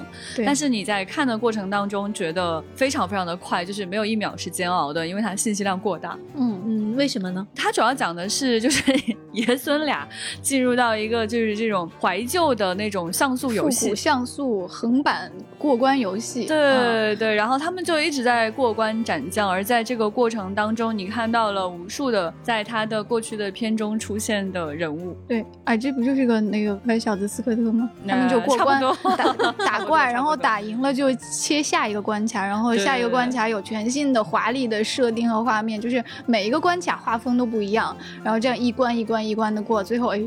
[0.46, 6.16] 但是你在看的过程当中觉得非常非常的快，就是没有一秒是煎熬的，因为它信息量过大。
[6.36, 7.46] 嗯嗯，为什么呢？
[7.54, 8.82] 它主要讲的是就是
[9.32, 10.08] 爷孙俩
[10.40, 11.23] 进入到一个。
[11.26, 16.46] 就是这种怀旧的那种像素游戏，像素横版过关游戏。
[16.46, 25.16] 对对，然后他们就一直在过关斩将，而在这个过程当中，你看到了无数的在他的过去的片中出现的人物。
[25.28, 27.88] 对，哎，这不就是个那个歪小子斯科特吗？
[28.06, 28.82] 他们就过关
[29.16, 29.32] 打
[29.64, 40.24] 打 怪，然后打赢了就切下一个关卡，然后下一个关卡有全新的华丽的设定和画面，就是每一个关卡画风都不一样，然后这样一关一关一关的过，最后哎。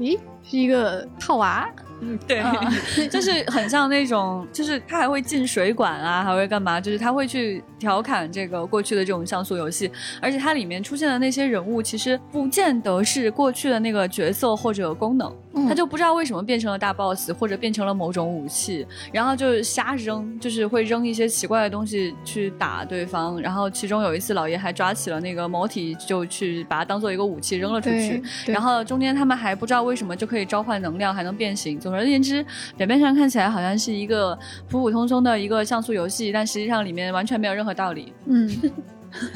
[0.50, 1.68] 是一个套娃，
[2.02, 2.44] 嗯， 对，
[3.10, 6.80] 就是很像那种，就是他还会进水管啊，还会干嘛？
[6.80, 15.34] 就是他会去调侃这个过去的这种像素游戏，而且它里面出现的那些人物，其实不见得是过去的那个角色或者功能。
[15.68, 23.42] 他就不知道为什么变成了大 boss，或者变成了某种武器，然后就瞎扔，就是会扔一些奇怪的东西去打对方。
[23.42, 28.22] 然后其中有一次，老爷还抓起了那个毛体，就去把它当做一个武器扔了出去。
[28.46, 31.80] 然后中间他们还不知道为什么就可以召唤能量，还能变形。
[31.88, 32.46] 总而言之，
[32.76, 34.38] 表面上看起来好像是一个
[34.70, 38.12] 普普通通的一个像素游戏，但实际上里面完全没有任何道理。
[38.26, 38.50] 嗯。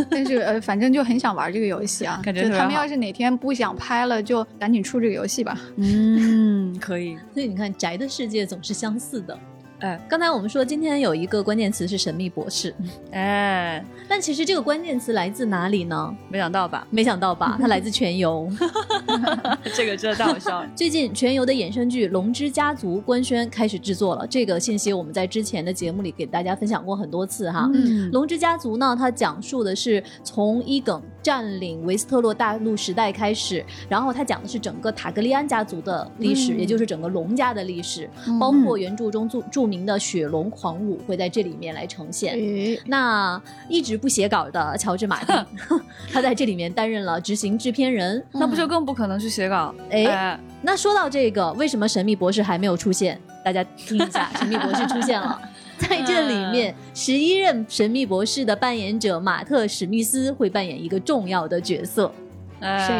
[0.09, 5.57] 但是呃，反正就很想玩这个游戏啊， 感觉他们要是哪天不想拍了，就赶紧出这个游戏吧。
[5.77, 7.17] 嗯，可以。
[7.33, 9.39] 所以你看，宅的世界总是相似的。
[9.81, 12.73] 哎，刚才我们说今天有一个关键词是神秘博士，
[13.11, 16.15] 哎，但其实这个关键词来自哪里呢？
[16.29, 16.87] 没想到吧？
[16.91, 17.57] 没想到吧？
[17.59, 18.47] 它来自全游，
[19.73, 20.69] 这个真的太好笑了。
[20.75, 27.61] 最近全游的衍生剧《龙之家族》官宣开始制作了，这个信息我们在之前的节目里给大家分享过很多次哈。
[27.73, 38.07] 《嗯龙之家族》呢，它讲述的是从伊耿占领维斯特洛大陆时代开始，然后它讲的是整个塔格利安家族的历史，也就是整个龙家的历史，
[38.39, 39.70] 包括原著中著著。
[39.71, 42.37] 名的雪龙狂舞会在这里面来呈现。
[42.85, 45.45] 那一直不写稿的乔治马丁，
[46.11, 49.73] 他在这里面担任了执行制片人，那不就更不可能去写稿？
[49.89, 53.17] 哎，那说到这个，为什么神秘博士还没有出现？
[53.45, 55.41] 大家听一下，神秘博士出现了，
[55.79, 62.11] 在这里面，十一任神秘博士的扮演者马特史密斯会扮演一个重要的角色。
[62.59, 62.93] 谁？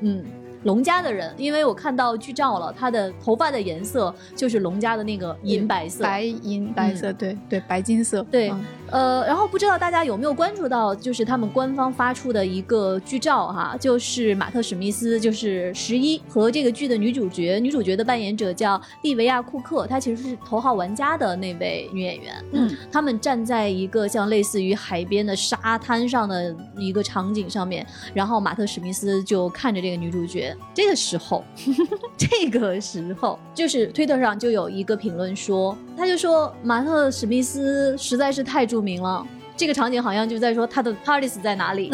[0.00, 0.24] 嗯。
[0.64, 8.52] 龙家的人，因为我看到剧照了，他的头发的颜色就是龙家的那个银白色，白银白色，对对，白金色，对。
[8.90, 22.44] 呃，然后不知道大家有没有关注到，就是他们官方发出的一个剧照哈，就是马特史密斯，就是十一和这个剧的女主角，女主角的扮演者叫利维亚库克，她其实是头号玩家的那位女演员。
[22.52, 30.53] 嗯，他们站在一个像类似于海边的沙滩上的一个场景上面，然后马特史密斯就看着这个女主角。
[30.72, 31.44] 这个时候，
[32.16, 38.84] 这个时候，就是推特上就有一个评论说，他就说马特史密斯实在是太著。
[38.84, 41.90] 名了，这个场景好像就在说他的 parties 在哪里，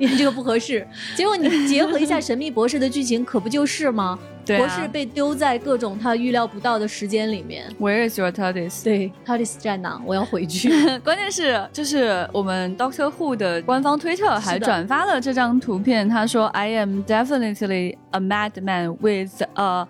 [0.00, 0.86] 因为这个不合适。
[1.14, 4.18] 结果你结合一下《神秘博士》的剧情，可不就是吗？
[4.46, 7.66] 博士被丢在各种他预料不到的时间里面。
[7.80, 8.84] Where is your TARDIS？
[8.84, 10.00] 对，TARDIS 在哪？
[10.06, 10.70] 我要回去。
[11.02, 19.88] 关键是，就是我们 Doctor Who 的官方推特还转发了这张图片，他说：“I am definitely a madman with a。”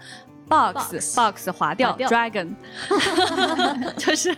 [0.49, 2.49] Box box 划掉 dragon，
[3.97, 4.35] 就是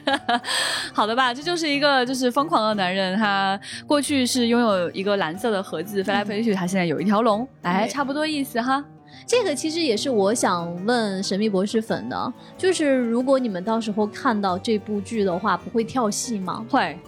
[0.92, 1.34] 好的吧？
[1.34, 8.84] 这就是一个就是疯狂的男人，他过去是拥有一个蓝色的盒子飞来飞去，他现在有一条龙，哎，差不多意思哈。
[9.26, 16.64] 这个其实也是我想问神秘博士粉的，就是如果你们到时候看到这部剧的话，不会跳戏吗？
[16.70, 16.98] 会，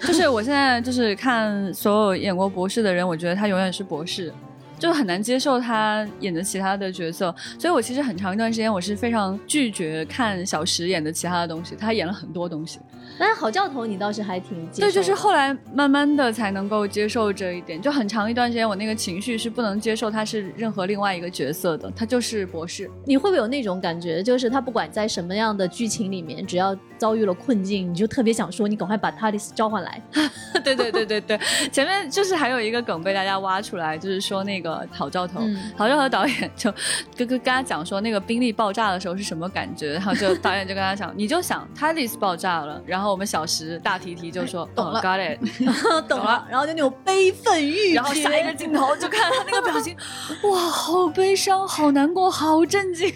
[0.00, 4.32] 就是我现在就是看所有演过博士的人，我觉得他永远是博士。
[4.78, 11.74] 就很难接受他演的其他的角色，所以我其实很长一段时间我是非常拒绝看小石演的其他的东西。
[11.76, 12.78] 他演了很多东西，
[13.18, 14.88] 但是好教头你倒是还挺接受。
[14.88, 17.80] 对，就是后来慢慢的才能够接受这一点。
[17.80, 22.90] 就很长一段时间我那个情绪是不能接受他是任何另外一个角色的，他就是博士。
[23.04, 30.02] 你会不会有那种感觉，就是他不管在什么样的剧情里面，只要遭遇了困境，你就特别想说你赶快把他的召唤来。
[30.62, 31.40] 对对对对对，
[31.72, 34.67] 前面就是还有一个梗被大家挖出来，就是说那个。
[34.90, 35.40] 郝兆头，
[35.76, 36.72] 郝兆头导演就
[37.16, 39.92] 跟跟跟他讲说，那个宾利爆炸的时候是什么感觉？
[39.92, 45.38] 然后就 导演就跟他讲，你就想泰利斯爆炸了，然后我们小石大提提就说懂了，Got it，
[46.08, 49.96] 懂了，然后就那种悲愤欲然后下一个镜头就看他那个表情，
[50.50, 53.12] 哇，好悲伤，好难过，好震惊。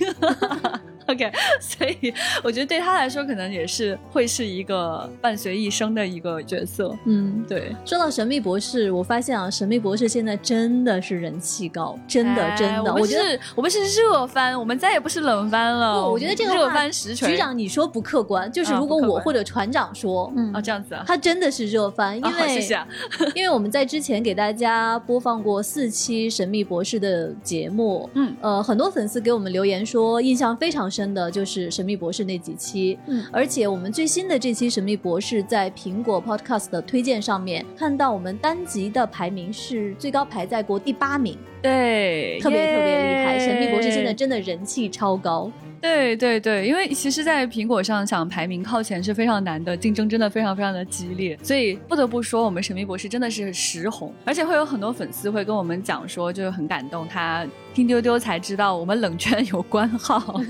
[1.08, 1.30] OK，
[1.60, 6.96] 所以我觉得对他来说，可能也是会是一个伴随一生的一个角色。
[7.06, 7.74] 嗯，对。
[7.84, 12.94] 说到神秘博士，我发现啊，神秘博士现在真的是人气高，真的真的。
[12.94, 16.08] 我觉得我们是热番，我们再也不是冷番了。
[16.08, 17.32] 我觉得这个热番实锤。
[17.32, 22.78] 局长，你说不客观，就是如果我或者船长说，嗯，啊这样子啊，他真的是热番，因为谢谢。
[23.34, 31.72] 因为我们在之前给大家播放过四期神秘博士的节目，嗯，呃，很多粉丝给我们留言说，印象非常深的就是。
[31.72, 43.38] 神秘博士那几期，嗯，而且我们最新的这期神秘博士在苹果 Podcast 的推荐上面看到，我们单集的排名是最高排在国第八名，对，特别特别厉害。
[43.38, 45.50] 神秘博士现在真的人气超高。
[45.82, 60.40] 对对对，因为其实，在苹果上想排名靠前是非常难的，竞争真的非常非常的激烈，所以不得不说，我们神秘博士真的是实红，而且会有很多粉丝会跟我们讲说，就是很感动，他听丢丢才知道我们冷圈有官号。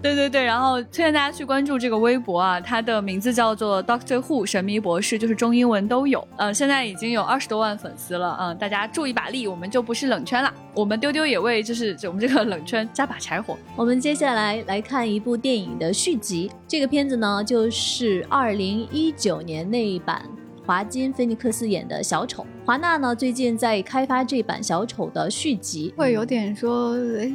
[0.00, 12.88] 对对对，然后推荐大家去关注这个微博啊，它的名字叫做 Doctor Who 神秘博士，就是中英文都有，呃，现在已经有二十多万粉丝了，嗯，大家助一把力，我们就不是冷圈了，我们丢丢也为就是我们这个冷圈。
[13.00, 13.56] 加把柴火。
[13.74, 16.50] 我们接下来来看一部电影的续集。
[16.68, 20.22] 这个片子呢，就是二零一九年那一版
[20.66, 22.44] 华金菲尼克斯演的小丑。
[22.66, 26.90] 华纳呢，最近在开发这版小丑的续集，会有点说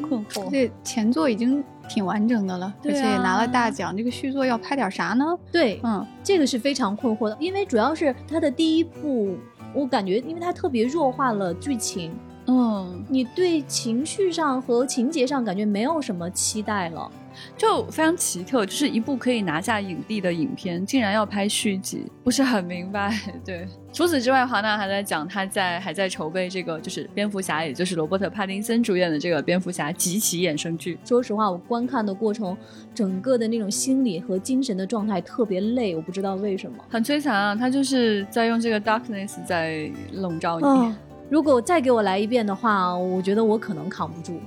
[0.08, 0.48] 困惑。
[0.52, 5.26] 这前作已经挺完整的了，而且也拿了大奖，这个续作要拍点啥呢？
[5.52, 9.36] 对，嗯，这个是非常困惑的，因为主要是他的第一部，
[9.74, 12.16] 我感觉，因为他特别弱化了剧情。
[12.48, 17.12] 嗯，你对情绪上和情节上感觉没有什么期待了，
[17.58, 23.12] 就非常奇特，就是一部可以拿下影帝的影片，竟然要拍续集，不是很明白。
[23.44, 31.00] 对，除此之外，华纳还在讲他在还在筹备这个，就是蝙蝠侠，也就是罗伯特·帕丁森主演的这个蝙蝠侠及其衍生剧。
[31.04, 32.56] 说实话，我观看的过程，
[32.94, 37.56] 整个的那种心理和精神的状态特别累，我不知道为什么，很摧残啊！
[37.56, 40.96] 他就是在用这个 darkness 在笼罩你。
[41.30, 44.40] 如果再给我来一遍的话，我觉得我可能扛不住。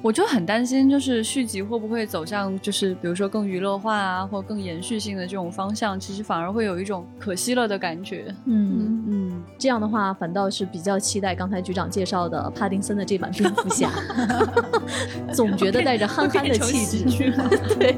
[0.00, 8.34] 我就很担心，就是续集会不会走向，就是比如说更娱乐化啊，或更延续性的这种方向，其实反而会有一种可惜了的感觉。
[8.46, 13.90] 嗯嗯，这样的话反倒是比较期待刚才局长介绍的帕丁森的这版蝙蝠侠，
[15.32, 17.32] 总觉得带着憨憨的气质。
[17.78, 17.94] 对。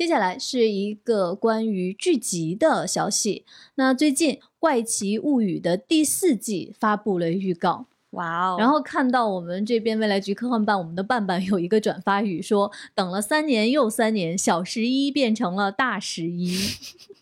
[0.00, 3.44] 接下来是一个关于剧集的消息。
[3.74, 8.56] 那最近《怪奇物语》的第四季发布了预告，哇哦！
[8.58, 16.56] 然后看到我们这边未来局科幻办，我们的办办有一个转发语说：“等了三年又三年，小十一变成了大十一。”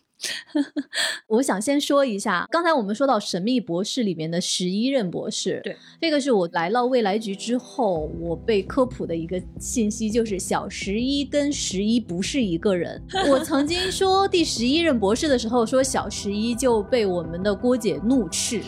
[1.27, 13.01] 我想先说一下，刚才我们说到《神秘博士》里面的十一任博士，对，这个是我来到未来局之后，我被科普的一个信息，就是小十一跟十一不是一个人。
[13.29, 18.61] 我曾经说第十一任博士的时候，说小十一就被我们的郭姐怒斥，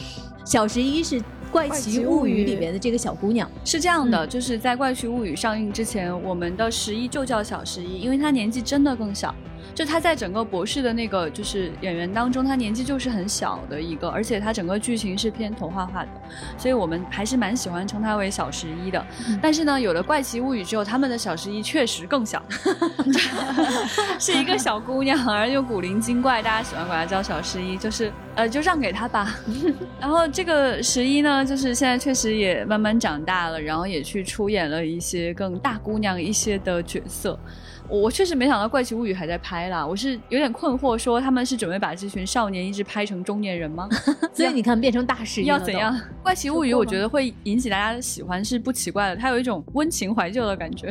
[0.46, 1.20] 小十一是
[1.52, 3.50] 《怪奇物语》里面的这个小姑娘。
[3.66, 9.36] 是这样的，就是在《怪奇物语》上映之前，我们的十一就叫小十一，因为她年纪真的更小。
[9.74, 16.10] 就他在整个博士的那个就是演员当中，他年纪就是很小的一个，而且他整个剧情是偏童话化的，
[16.58, 19.06] 所以我们还是蛮喜欢称他为小十一的。
[19.42, 22.44] 但是呢，有了怪奇物语之后，他们的小十一确实更小，
[24.20, 29.36] 是一个小姑娘，而又古灵精怪，大家喜欢管她叫小十一，就是呃，就让给她吧。
[30.00, 37.40] 然后这个十一呢，就是现在确实也慢慢长大了，然后也去出演了一些更大姑娘一些的角色。
[37.92, 43.90] 我确实没想到《怪奇物语》还在拍啦，我是有点困惑，说他们是准备把这群少年一直拍成中年人吗？
[44.34, 45.94] 所以你看变成大事要怎样？
[46.24, 50.90] 《怪奇物语》我觉得会引起大家的喜欢是不奇怪的，它有一种温情怀旧的感觉，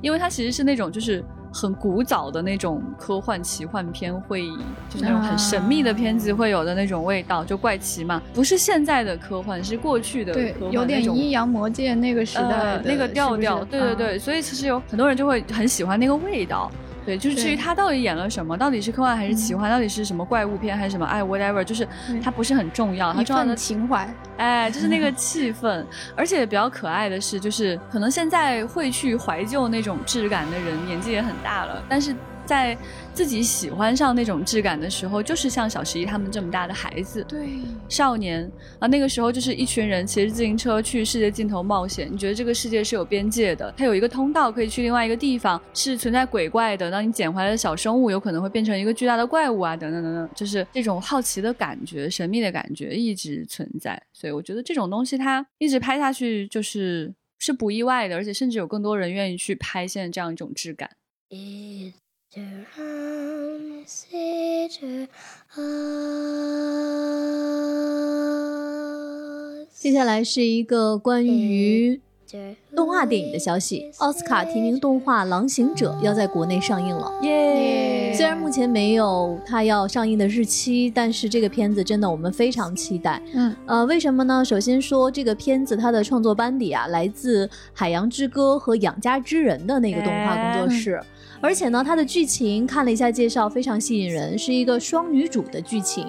[0.00, 1.22] 因为它其实是那种就是。
[1.52, 4.48] 很古早的那种科幻奇幻片，会
[4.88, 16.70] 就是那种很神秘的片子会有的那种味道，就怪奇嘛，不是现在的科幻，是过去的科幻，有点阴阳魔界那个时代那个调调，对对对，所以其实有很多人就会很喜欢那个味道。
[17.04, 21.86] 对，就是至于他到底演了什么，到底是科幻还是奇幻，到底是什么怪物片还是什么，哎，whatever，就是
[22.22, 25.84] 他不是很重要，他重要的情怀，哎，就是那个气氛。
[26.16, 32.14] 而且比较可爱的是，就是可能现在会去怀旧那种质感的人，年纪也很大了，但是。
[32.50, 32.76] 在
[33.14, 42.12] 自己喜欢上那种质感的时候，就是像小十一他们这么大的孩子，对少年啊，那个时候就是一群人骑着自行车去世界尽头冒险。
[42.12, 46.90] 你觉得这个世界是有边界的，它有一个通道可以去另外一个地方，是存在鬼怪的。
[46.90, 54.02] 当你捡回来的小生物有可能会变成一个巨大的怪物啊，等等等等，就是这种好奇的感觉、神秘的感觉一直存在。
[54.12, 60.90] 所以我觉得这种东西它一直拍下去就是是不意外的，而且甚至有更多人愿意去拍现在这样一种质感。
[62.32, 62.40] 接
[69.92, 72.00] 下来是一个关于
[72.76, 77.12] 动画电影的消息，奥斯卡提名动画《狼行者》要在国内上映了。
[77.22, 78.14] 耶！
[78.14, 83.20] 虽然目前没有它要上映的日期，但是这个片子真的我们非常期待。
[83.34, 84.44] 嗯，呃，为什么呢？
[84.44, 91.02] 首先说这个片子它的创作班底啊，来自《海洋之歌》和《养家之人》的那个动画工作室。
[91.40, 96.06] 而且呢，它的剧情看了一下介绍，非常吸引人，是一个双女主的剧情。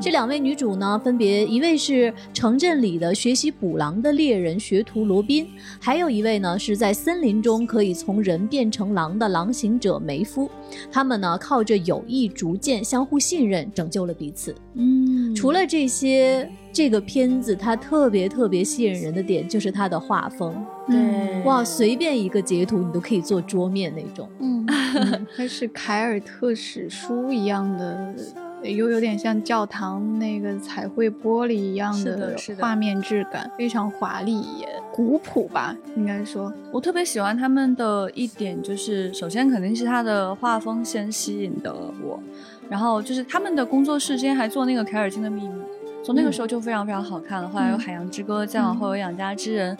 [0.00, 5.44] 这两位女主呢，分别一位是城镇里的学习捕狼的猎人学徒罗宾，
[5.80, 10.48] 还有一位呢是在森林中可以从人变成狼的狼行者梅夫。
[10.88, 14.54] 他们呢靠着友谊逐渐相互信任，拯救了彼此。
[14.74, 20.64] 嗯，除了这些，这个片子它特别特别吸引人的点就是它的画风。
[20.86, 24.28] 对，哇，随便一个截图你都可以做桌面那种。
[24.40, 24.66] 嗯，
[25.36, 28.14] 它是凯尔特史书一样的。
[28.62, 36.52] 又有点像教堂那个彩绘玻璃一样的画面质感，非常华丽也古朴吧，应该说。
[36.70, 42.22] 我特别喜欢他们的一点就是，首先肯定是他的画风先吸引的我，
[42.70, 45.54] 然后就是他们的工作室之前还做那个凯尔金的秘密，
[46.04, 47.48] 从那个时候就非常非常好看了。
[47.48, 49.76] 后来有海洋之歌，再往后有养家之人。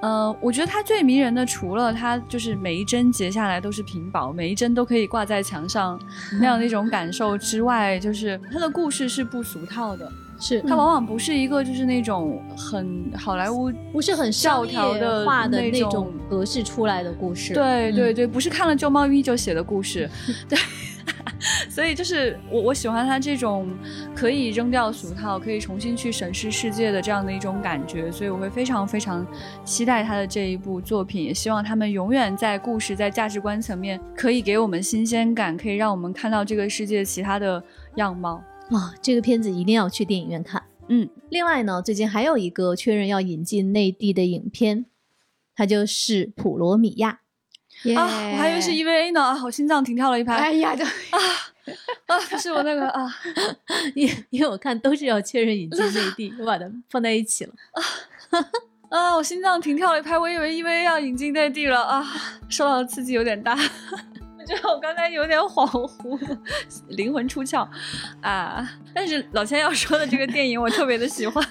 [0.00, 5.98] 呃，我觉得它最迷人的，除了它就是每一帧截下来都是屏保，每一帧都可以挂在墙上
[6.38, 20.10] 那样的一种感受之外，就是它的故事是不俗套的，是它往往不是一个就是那种很好莱坞，不是很教条的画的那种格式出来的故事，对对对，不是看了旧猫咪就写的故事，
[20.46, 20.58] 对。
[21.68, 23.68] 所以就是我我喜欢他这种
[24.14, 29.26] 可以扔掉俗套，可以重新去审视世界的这样的一种感觉，所以我会非常非常
[29.64, 37.62] 期待他的这一部作品，也希望他们永远在故事在价值观层面可以给我们新鲜感，可以让我们看到这个世界其他的
[37.96, 38.94] 样貌啊！
[39.02, 40.62] 这个片子一定要去电影院看。
[40.88, 44.86] 嗯，另外呢，最近还有一个确认要引进内地的影片，
[45.54, 47.20] 它就是《普罗米亚》。
[47.92, 50.34] 啊，我还以为是 EVA 呢啊，我心脏停跳了一拍。
[50.34, 50.90] 哎呀，就啊
[52.06, 53.06] 啊，不是我那个啊，
[53.94, 57.52] 因因为我看都是要确认引进内地，我把它放在一起了。
[58.30, 58.40] 啊
[58.90, 62.06] 啊，我心脏停跳了一拍，我以为 EVA 要引进内地了啊，
[62.48, 63.54] 受到的刺激有点大，
[64.38, 65.66] 我觉得我刚才有点恍
[65.98, 66.38] 惚，
[66.88, 67.66] 灵魂出窍
[68.20, 68.66] 啊。
[68.94, 71.44] 但是老千要说的这个电影，我特别的喜欢。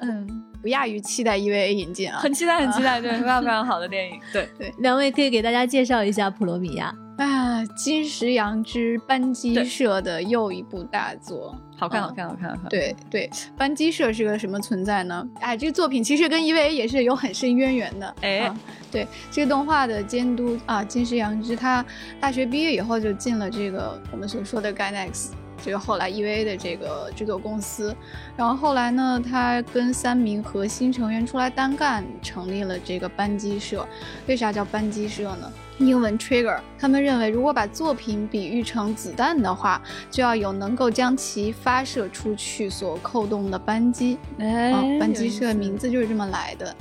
[0.00, 0.44] 嗯。
[0.64, 4.72] 不亚于期待 EVA 引进啊，很期待，很期待，对， 非常非常好的电影，对对。
[4.78, 6.90] 两位可以给大家介绍一下《普罗米亚》
[7.22, 12.68] 啊，金石阳之班机社的又一部大作，好看，好看，好看，好看。
[12.70, 15.22] 对对，班机社是个什么存在呢？
[15.38, 18.16] 哎，这个作品其实跟 EVA 也是有很深渊源的。
[18.22, 18.50] 哎，
[18.90, 21.84] 对，这个动画的监督啊，金石阳之，他
[22.18, 25.28] 大学毕业以后就进了这个我们所说的 Gainax。
[25.64, 27.96] 这个后来 EVA 的这个制作公司，
[28.36, 33.88] 然后后来呢，他跟三名核心成员出来单干，成立了这个班机社。
[34.26, 35.50] 为啥叫班机社呢？
[35.78, 36.60] 英文 Trigger。
[36.78, 44.18] 他们认为，如果把作品比喻成子弹的话，就要有能够将其发射出去所扣动的扳机。
[44.38, 46.76] 哎，班机社名字就是这么来的。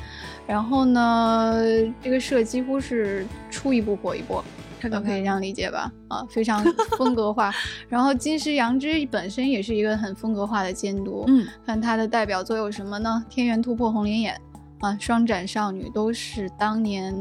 [0.45, 1.63] 然后呢，
[2.03, 4.21] 这个社几乎是出一部火一
[4.89, 4.97] 部。
[4.97, 5.91] 都可以这样理解吧？
[6.07, 6.63] 啊，非常
[6.97, 7.51] 风格化。
[7.89, 11.23] 然后金石羊之本身也是一个很风格化的监督。
[11.27, 13.23] 嗯，看他的代表作有什么呢？
[13.29, 14.39] 天元突破、红莲眼。
[14.83, 17.15] 啊，《双斩少女》都是当年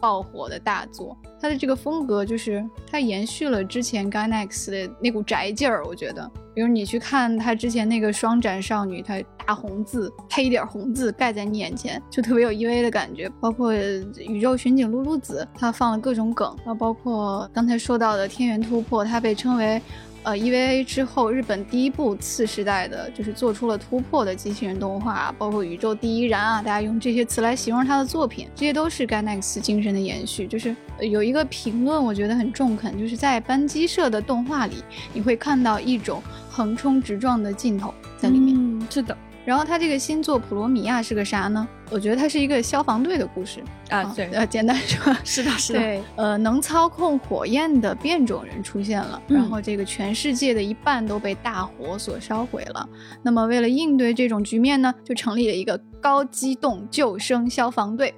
[0.00, 1.16] 爆火的大作。
[1.40, 6.30] 它的这个风格就是它延续了之前 Gainax 的那股宅劲儿，我觉得。
[6.54, 12.82] 比如你去看它之前那个《双斩少女》，它大红字配一点红字盖在你眼前，就特别有 E.V.
[12.82, 13.28] 的感觉。
[13.40, 13.74] 包括
[14.20, 19.82] 《宇宙巡警露露子》，它放了各种梗，然后包括刚才说到的《天元突破》，它被称为。
[20.28, 30.46] 呃，EVA 之后，日本第一部次时代的就是做出了突破的机器人动画，包括宇宙第一燃啊，大家用这些词来形容他的作品，这些都是 Ganax 精神的延续。
[30.46, 38.54] 就是有一个评论，我觉得很中肯，就是在班机社的动画里，你会看到一种横冲直撞的镜头在里面。
[38.54, 39.16] 嗯，是的。
[39.44, 41.66] 然后他这个新作《普罗米亚》是个啥呢？
[41.90, 44.12] 我觉得它是一个消防队的故事啊。
[44.14, 45.78] 对，呃，简单说， 是的，是的。
[45.78, 52.86] 对，呃，能操控火焰的变种人出现了，然后这个全世界的一半都被大火所烧毁了。
[53.22, 58.14] 那么为了应对这种局面呢，就成立了一个高机动救生消防队，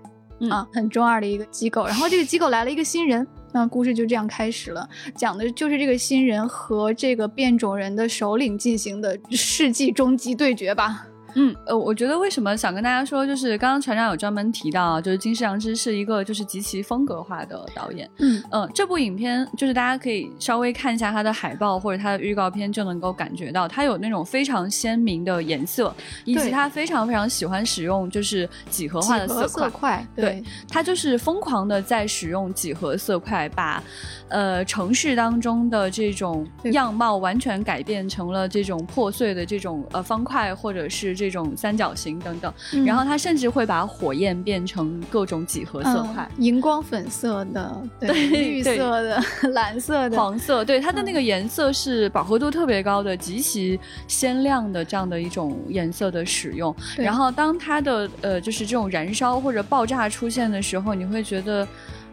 [0.51, 1.87] 啊，很中二的一个机构。
[1.87, 3.27] 然后这个机构来了一个新人。
[3.53, 11.05] 那故事就这样开始了，讲的就是这个新人和这个变种人的首领进行的世纪终极对决吧。
[11.35, 18.11] 嗯，呃，我觉得为什么想跟大家说，就是刚刚船长有专门提到，就是金世良之是一个就是极其风格化的导演。
[18.18, 30.05] 嗯嗯，这部影片就是大家可以稍微看一下他的海报或者他的预告片，就能够感觉到他有那种非常鲜明的颜色，以及他非常非常喜欢使用就是几何化的色块。
[30.16, 33.83] 对，他就是疯狂的在使用几何色块，把
[34.28, 41.20] 呃城市当中的这种样貌完全改变成了这种破碎的这种呃方块或者是。
[41.21, 42.51] 这种三角形等等，
[42.87, 56.75] 然后它甚至会把火焰变成各种几何色块，荧光粉色的，对，绿色的， 蓝色的，黄色，对，它的那个颜色是饱和度特别高的，极其鲜亮的这样的一种颜色的使用。
[56.97, 61.68] 然后当它的呃就是这种燃烧或者爆炸出现的时候，你会觉得。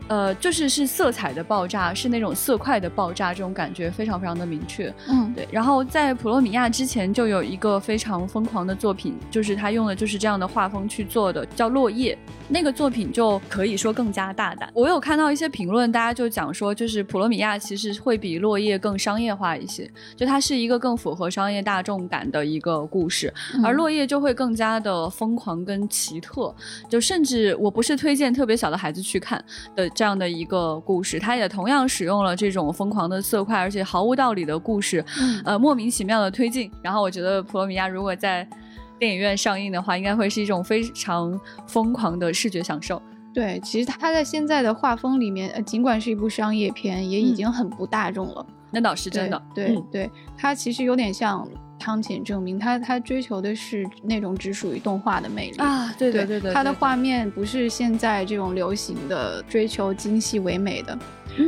[0.07, 4.93] 呃，就是是色彩的爆炸，是那种色块的爆炸，这种感觉非常非常的明确。
[5.07, 5.47] 嗯，对。
[5.51, 12.15] 然后在普罗米亚之前就有一个非常疯狂的作品，就是他用的就是这样的画风去做的，叫《落叶》。
[12.49, 14.69] 那个作品就可以说更加大胆。
[14.73, 26.55] 我有看到一些评论，大家就讲说，就是普罗米亚其实会比《落叶》更商业化一些，就它是一个更符合商业大众感的一个故事，而《落叶》就会更加的疯狂跟奇特。
[26.87, 29.43] 就甚至我不是推荐特别小的孩子去看
[29.75, 29.89] 的。
[29.97, 35.03] 这样的一个故事，它也同样使用了这种疯狂的色块，而且毫无道理的故事，
[35.43, 36.71] 呃，莫名其妙的推进。
[36.83, 38.47] 然后我觉得《普罗米亚》如果在
[38.99, 43.01] 电影院上映的话，应该会是一种非常疯狂的视觉享受。
[43.33, 48.45] 对，其实它在现在的画风里面，呃尽管是一部商业片，也已经很不大众了。
[48.69, 49.41] 那倒是真的。
[49.55, 51.49] 对对，它其实有点像。
[51.79, 55.93] 汤浅证明，他他追求的是那种只属于动画的魅力啊！
[55.97, 60.97] 对对对对，他的画面不是现在这种流行的追求精细唯美的，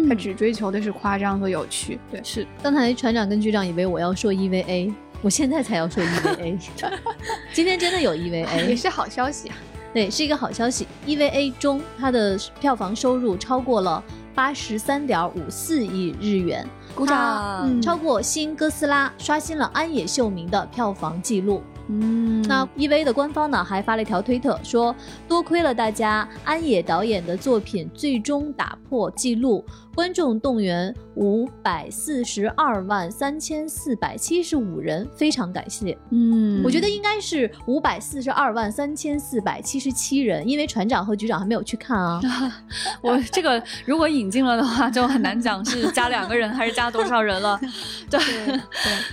[0.08, 2.00] 他只追求的是夸张和有趣。
[2.12, 2.46] 对，是。
[2.64, 6.58] 刚才船长跟局长以为我要说 EVA，我现在才要说 EVA。
[7.54, 9.56] 今天真的有 EVA， 也是好消息啊！
[9.94, 10.88] 对，是一个好消息。
[11.08, 14.04] EVA 中，它的票房收入超过了
[14.40, 16.66] 八十三点五四亿日元。
[16.96, 17.82] 鼓掌！
[17.82, 21.62] 超过《新哥斯拉》，刷新了安野秀明的票房记录。
[21.90, 24.96] 嗯，那 EV 的官方呢还发了一条推特，说
[25.28, 29.66] 多亏了大家，安野导演的作品最终打破纪录。
[29.96, 35.98] 观众动员五百四十二万三千四百七十五人，非常感谢。
[36.12, 42.22] 嗯，我觉得应该是五百四十二万三千四百七十七人，因为船长和局长还没有去看啊。
[43.02, 47.60] 我这个如果引进了的话，就很难讲是加两个人还是加多少人了。
[48.10, 48.60] 对对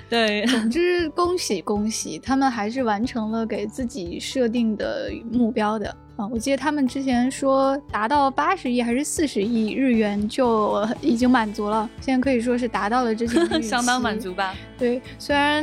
[0.09, 5.97] 对，总之恭喜恭喜，他们还是完成了给自己设定的目标的。
[6.17, 14.55] 啊，我记得他们之前说达到八十亿还是四十亿日元就已经满足了，现在可以说是达到了之前 相当满足吧。
[14.79, 15.63] 对，虽然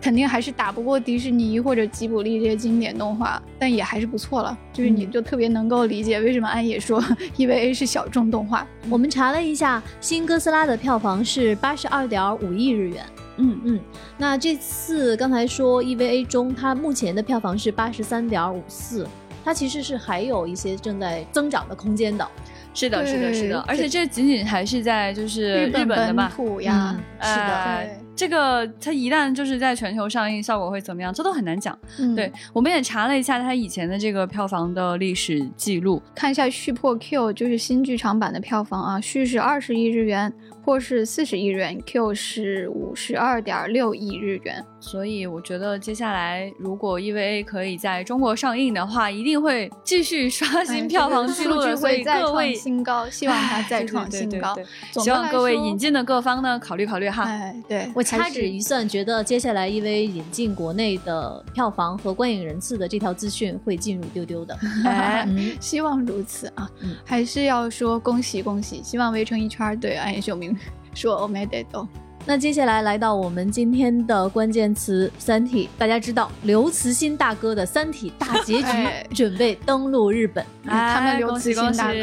[0.00, 4.56] 肯定还是打不过迪士尼或者吉卜力这些经典动画，但也还是不错了。
[4.72, 7.02] 就是你就特别能够理解为什么安野说
[7.36, 8.64] EVA 是小众动画。
[8.88, 13.04] 我们查了一下，新哥斯拉的票房是八十二点五亿日元。
[13.38, 13.80] 嗯嗯，
[14.16, 19.04] 那这次刚才说 EVA 中，它目前的票房是八十三点五四。
[19.48, 22.28] 它其实是还有一些正在增长的空间的，
[22.74, 26.30] 是的，是的，是的，而且这仅仅还是在就是日本的嘛，
[26.60, 31.78] 呀，是的，这个它一旦就是在全球上映，效果会怎么样，这都很难讲。
[32.14, 40.30] 对，我们也查了一下它以前的这个票房的历史记录，看一下续破 Q 就是新剧场版的票房啊，续是二十亿日元，
[40.62, 44.62] 破是四十亿日元，Q 是五十二点六亿日元。
[44.80, 51.76] 所以我觉得接下来如果 EVA 可以在中国上映的话，一定会继续刷新票房记录的。
[51.76, 54.56] 所以各位新高， 希望它再创新高。
[54.92, 57.24] 希望各位引进的各方呢考虑考虑哈。
[57.24, 64.56] 哎，对我掐指一算，觉得接下来 EVA 引进国内的票房和观影人次的这条资讯会进入丢丢的。
[64.86, 65.28] 哎，
[65.60, 66.70] 希望如此啊！
[67.04, 70.56] 还是要说恭喜恭喜，希望围成一圈对暗夜秀明
[70.94, 71.86] 说欧美得都。
[72.28, 81.98] 那接下来来到我们今天的关键词《三体》，大家知道刘慈欣大哥的《三体》大结局准备登陆日本，他们刘慈欣大哥，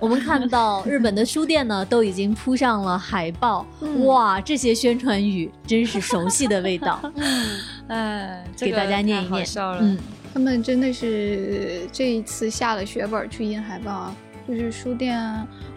[0.00, 3.64] 我们看到日本的书店呢都已经铺上了海报，
[4.04, 7.00] 哇，这些宣传语真是熟悉的味道，
[7.86, 9.46] 哎，给大家念一念，
[9.80, 9.96] 嗯，
[10.34, 14.16] 他们真的是这一次下了血本去印海报啊。
[14.54, 15.18] 就是书店，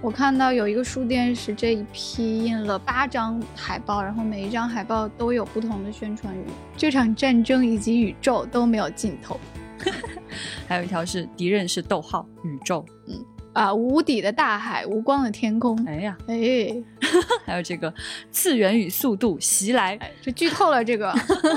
[0.01, 6.43] 我看到有一个书店是这一批印了八张海报，然后每一张海报都有不同的宣传语。
[6.76, 9.39] 这场战争以及宇宙都没有尽头。
[10.67, 13.23] 还有一条是敌人是逗号宇宙，嗯
[13.53, 15.82] 啊，无底的大海，无光的天空。
[15.86, 16.36] 哎呀，哎，
[17.45, 17.93] 还有这个
[18.32, 21.13] 次元与速度袭来，这剧透了这个，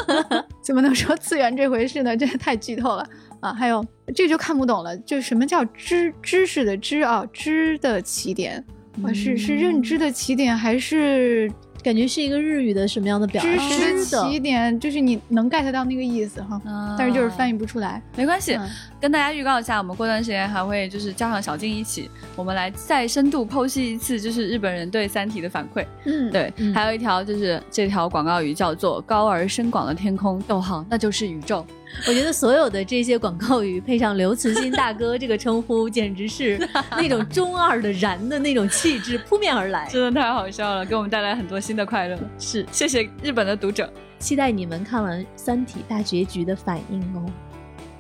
[0.62, 2.16] 怎么能说次元这回事呢？
[2.16, 3.04] 这太剧透了。
[3.40, 3.84] 啊，还有
[4.14, 8.64] 这就看不懂了，就什么叫知知识的知啊，知的起点
[9.02, 11.50] 啊，是是认知的起点，还是
[11.82, 13.48] 感觉是一个日语的什么样的表达？
[13.48, 16.60] 知识的起点就是你能 get 到那个意思哈，
[16.98, 18.02] 但是就是翻译不出来。
[18.16, 18.58] 没关系，
[19.00, 25.86] 跟大家预告一下，我们过段时间还会就是叫上小静一起，我们来再深度剖析一次，就是日本人对《三体》的反馈。
[26.04, 31.64] 嗯，对，还有一条就是这条广告语叫做“高而深广的天空”，逗号，那就是宇宙。
[32.06, 36.58] 我觉得所有的这些广告语配上刘慈欣大哥这个称呼， 简直是
[36.92, 42.18] 那种中二的燃的那种气质扑面而来，真的太好笑了，给我们带来很多新的快乐。
[42.38, 47.30] 是，谢谢日本的读者，期待你们看完《三体》大结局的反应哦。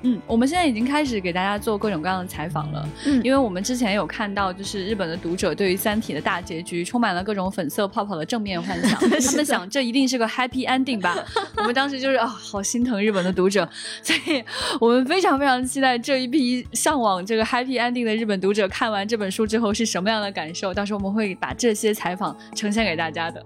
[0.02, 2.88] 嗯，我们现在已经开始给大家做各种各样的采访了。
[3.04, 11.16] 嗯，因为我们之前有看到，就是日本的读者对于《三体》的大结局充满了各种粉色泡泡的正面幻想， 他们想这一定是个 happy ending 吧。
[11.58, 13.68] 我们当时就是啊，好心疼日本的读者，
[14.02, 14.44] 所以
[14.80, 20.72] 我们非常非常期待这一批向往这个 happy ending 的日本读者看完这本书之后是什么样的感受。
[20.72, 23.44] 到时候我们会把这些采访呈现给大家的。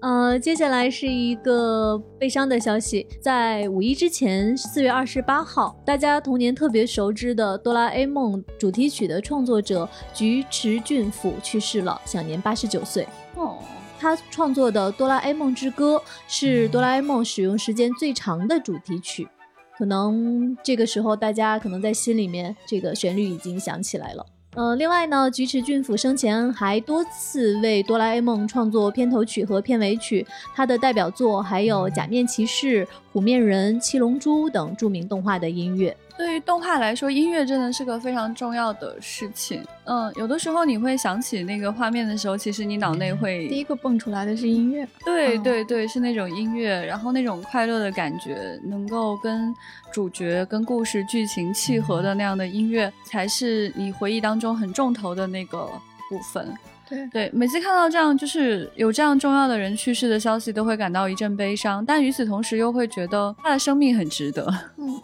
[0.00, 13.08] 呃，接下来是一个悲伤的消息，在五一之前，四月二十八号，大家童年特别熟知的《哆啦 A 梦》主题曲的创作者菊池俊辅去世了，享年八十九岁。
[13.34, 13.58] 哦，
[13.98, 15.96] 他创作的《哆啦 A 梦之歌》
[16.28, 19.26] 是哆啦 A 梦使用时间最长的主题曲，
[19.76, 24.24] 可能这个时候大家可能在心里面，这个旋律已经响起来了。
[24.58, 32.84] 呃，另外呢，菊池俊辅生前还多次为《哆啦 A 梦》创作片头曲和片尾曲，他的代表作还有《假面骑士》。
[33.12, 39.64] 虎面人、七龙珠等著名动画的音乐，对于动画来说，音乐真的是个非常重要的事情。
[39.84, 44.86] 嗯，有的时候你会想起那个画面的时候，其实你脑内会第一个蹦出来的是音乐。
[45.04, 49.54] 对对对，是那种音乐，然后那种快乐的感觉，能够跟
[49.92, 55.70] 主角、跟故事剧情契合的那样的音乐，才是你回忆当中很重头的那个
[56.10, 56.52] 部分。
[56.88, 61.84] 对对，每次看到这样就是有这样重要的人去世的消息，都会感到一阵悲伤。
[61.84, 64.46] 但与此同时，又会觉得他的生命很值得。
[64.78, 64.98] 嗯，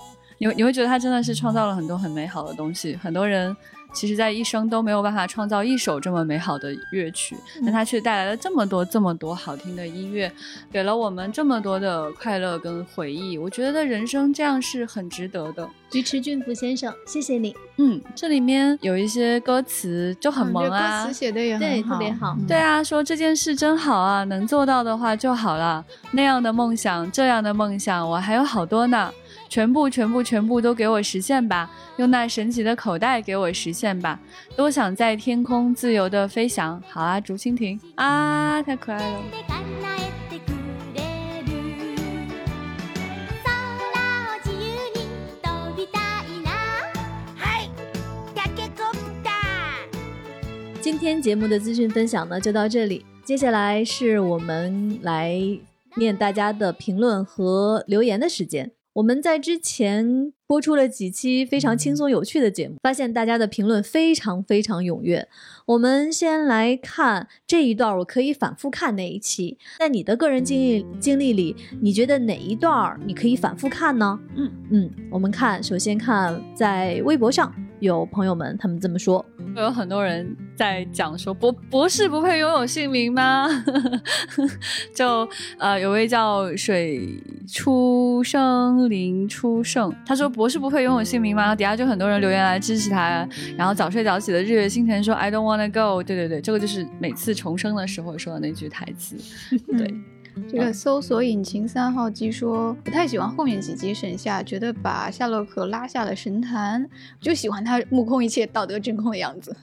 [0.45, 3.57] 你你会觉得他真的是创造了很多很美好的东西，很多人。
[3.93, 10.33] 其实，在一生都没有办法创造一首这么美好的乐曲，但他却带来了这么多、这么多好听的音乐，
[10.73, 13.39] 给了我们这么多的快乐跟回忆。
[13.39, 15.71] 我觉得人生这样是很值得的。
[15.93, 17.55] 菊池俊夫先生，谢谢你。
[17.77, 22.37] 嗯，这里面有一些歌词就很萌啊，歌词写的也对，特别好。
[22.49, 25.85] 对啊，说这件事真好啊，能做到的话就好了。
[26.11, 29.13] 那样的梦想，这样的梦想，我还有好多呢。
[29.49, 31.71] 全部、全部、全部都给我实现吧！
[31.97, 34.19] 用那神奇的口袋给我实现吧！
[34.57, 36.83] 多想在天空自由的飞翔。
[36.89, 39.21] 好啊，竹蜻蜓啊，太可爱了。
[50.81, 53.07] 今天节目的资讯分享呢，就到这里。
[53.25, 55.41] 接下来是我们来
[55.97, 58.73] 念大家的评论和留言的时间。
[58.95, 65.27] 我们在之前播出了几期非常轻松有趣的节目，发现大家的评论非常非常踊跃。
[65.67, 69.57] 我们先来看这一段，我可以反复看那一期。
[69.79, 74.19] 在你的个人经历经历里，你觉得哪一段你可以反复看呢？
[74.37, 79.25] 嗯嗯，我们看，首先看在微博上有朋友们他们这么说，
[79.57, 80.37] 有很多人。
[80.57, 83.49] 在讲说博博士不配拥有姓名吗？
[84.95, 85.29] 就
[85.59, 87.21] 呃有位叫水
[87.53, 91.43] 出生林出胜，他说博士不配拥有姓名吗？
[91.43, 93.27] 然后底下就很多人留言来支持他，
[93.57, 99.17] 然后早睡早起的日月星辰说 I don't wanna go，对对对，这个就是每次重生的时候说的那句台词，
[99.77, 99.95] 对。
[100.51, 106.85] 这个搜索引擎三号机说不太喜欢后面几集沈夏，觉得把夏洛克拉下了神坛，
[107.21, 109.57] 就喜欢他目空一切、道德真空的样子，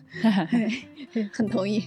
[1.34, 1.84] 很同意。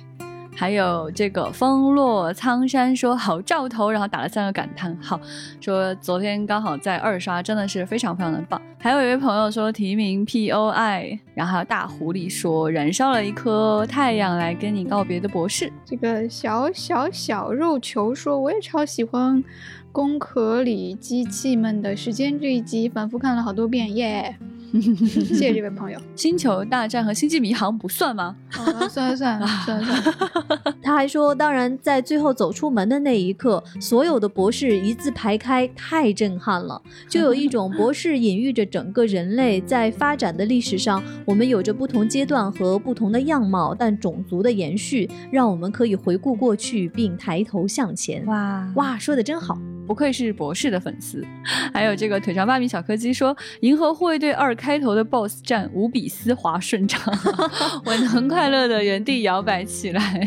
[0.57, 5.21] 还有这个风落苍山说好兆头，然后打了三个感叹号，
[5.61, 8.61] 说昨天刚好在二刷，真的是非常非常的棒。
[8.79, 15.73] 还有一位朋友说提名 P O I，然后还有大狐狸说燃烧了一颗太阳来跟你告别的博士。
[15.85, 19.43] 这个小小小肉球说我也超喜欢
[19.91, 24.37] 工壳里机器们的时间这一集，反复看了好多遍耶。
[24.81, 26.01] 谢谢这位朋友。
[26.17, 28.35] 星球大战和星际迷航不算吗？
[28.51, 30.75] 算了算了算了算了。
[30.83, 36.81] 他还说，当然在最后走出门的那一刻，所有的博士一字排开，太震撼了。
[37.09, 48.25] 就有一种博士隐喻着整个人类在发展的历史上，我们有着不同阶段和不同的样貌，但种族的延续，让我们可以回顾过去并抬头向前。
[48.27, 49.57] 哇哇，说的真好。
[49.87, 51.23] 不愧是博士的粉丝，
[51.71, 57.15] 还有这个腿长八米小柯基说，《银河护卫队二》开头的 BOSS 战无比丝滑顺畅，
[57.85, 60.27] 我能快乐的原地摇摆起来，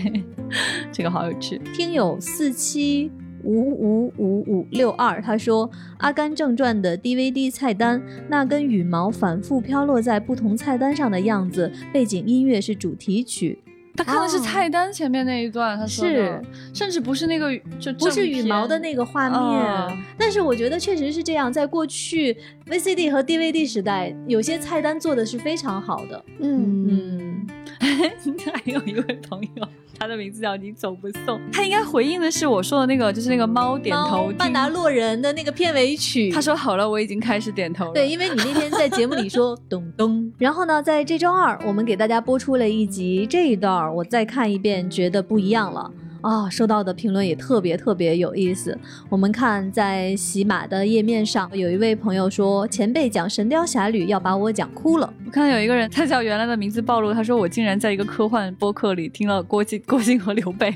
[0.93, 1.59] 这个好有趣。
[1.73, 3.11] 听友四七
[3.43, 5.67] 五五五五六二他说，
[5.97, 13.63] 《阿甘正传》的 DVD 菜单，那根羽毛反复飘落在不同菜单上的样子，背景音乐是主题曲。
[13.97, 16.41] 他看的是菜单前面那一段，他说是，
[16.71, 19.97] 甚至不是那个，就不是羽毛的那个画面。
[20.17, 22.37] 但是我觉得确实是这样，在过去
[22.67, 26.23] VCD 和 DVD 时代，有些菜单做的是非常好的。
[26.39, 26.87] 嗯。
[26.89, 27.47] 嗯，
[28.53, 29.67] 还有一位朋友。
[29.99, 34.31] 他的名字叫你走不送，他应该回应的是我说的那个，就是那个猫点头。
[34.37, 36.29] 曼达洛人的那个片尾曲。
[36.29, 37.93] 他说好了，我已经开始点头了。
[37.93, 45.91] 对，因为你那天在节目里说咚咚，然后呢，在这周二我们给大家播出了一集，这一段我再看一遍，觉得不一样了。
[46.27, 48.77] 啊，收到的评论也特别特别有意思。
[49.07, 60.75] 我们看在喜马的页面上，有一位朋友说：“前辈讲《神雕侠侣》要把我讲哭了。”我看到有一个人，他叫原来的名字暴露，他说：“我竟然在一个科幻播客里听了郭靖、郭靖和刘备。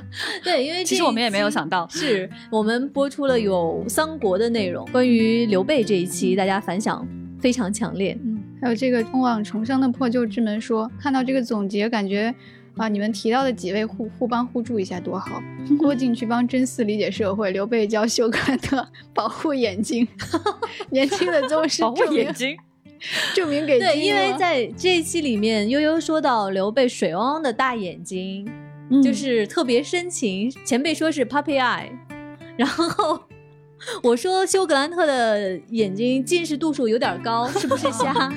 [0.43, 7.07] 对，因为其实我们也没有想到，是我们播出了有三国的内容，关于刘备这一期，大家反响
[7.39, 8.19] 非常强烈。
[8.21, 12.35] 嗯，还有这个通往重生的破旧之门说，看到这个总结，感觉。
[12.77, 12.87] 啊！
[12.87, 15.41] 你们提到的几位互互帮互助一下多好。
[15.79, 20.07] 郭靖去帮真嗣理解社会，刘备教修格兰特保护眼睛。
[20.91, 22.57] 年轻的宗师保护眼睛，
[23.33, 28.49] 证明给对，因为在这一期里面，悠悠说到刘备水汪汪的大眼睛，
[29.03, 30.49] 就是特别深情。
[30.65, 31.89] 前辈说是 puppy eye，
[32.55, 33.26] 然后。
[34.03, 38.31] 我说休格兰特的眼睛近视度数有点高，是不是瞎？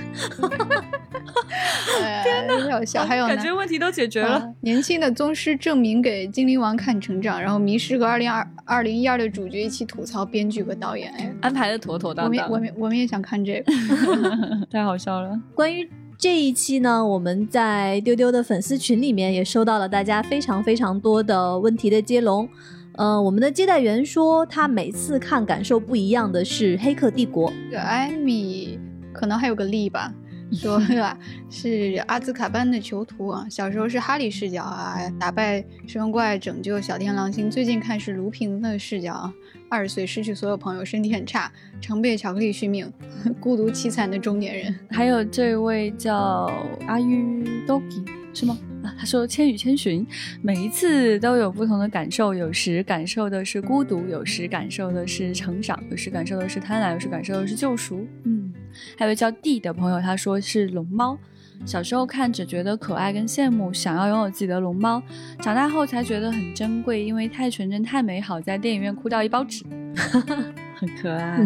[2.22, 3.05] 天 哪，笑！
[3.05, 4.53] 还有感觉问题都解决了。
[4.61, 12.51] 年轻的宗师证明给精灵王看成长，然后迷失和二零二二零一二的主角一起吐槽编剧和导演，哎，安排的妥妥当当。
[12.51, 13.72] 我们我们我们也想看这个，
[14.70, 15.41] 太好笑了。
[15.55, 15.88] 关于
[16.18, 22.49] 这一期呢，我们在丢丢的粉丝群里面也收到了大家非常非常多的问题的接龙。
[22.95, 27.51] 呃，我们的接待员说，他每次看感受不一样的是《黑客帝国》。
[27.70, 28.78] 这个艾米
[29.12, 30.12] 可能还有个例吧，
[30.53, 31.16] 说吧？
[31.49, 37.51] 是阿兹卡班的囚徒啊，小时候是哈利视角啊，打败神怪，拯救小天狼星。
[37.51, 39.32] 最近看是卢平的视角啊，
[39.70, 42.93] 二十岁失去所有朋友，身体很差，常被巧克力续命，
[43.41, 44.78] 孤独凄惨的中年人。
[44.91, 46.53] 还有这位叫
[46.86, 48.56] 阿玉 Dogi 是吗？
[48.82, 50.06] 啊，他说《千与千寻》，
[50.40, 58.06] 每一次都有不同的感受，有时感受的是孤独，有时感受的是成长，有时感受的是贪婪，有时感受的是救赎。
[58.24, 58.52] 嗯，
[58.96, 61.18] 还有位叫 D 的朋友，他说是龙猫，
[61.66, 65.02] 小时候看只觉得可爱跟羡慕，想要拥有自己的龙猫，
[65.40, 69.64] 长大后才觉得很珍贵，因为太纯真太美好，在电影院哭掉一包纸，
[70.76, 71.38] 很可爱。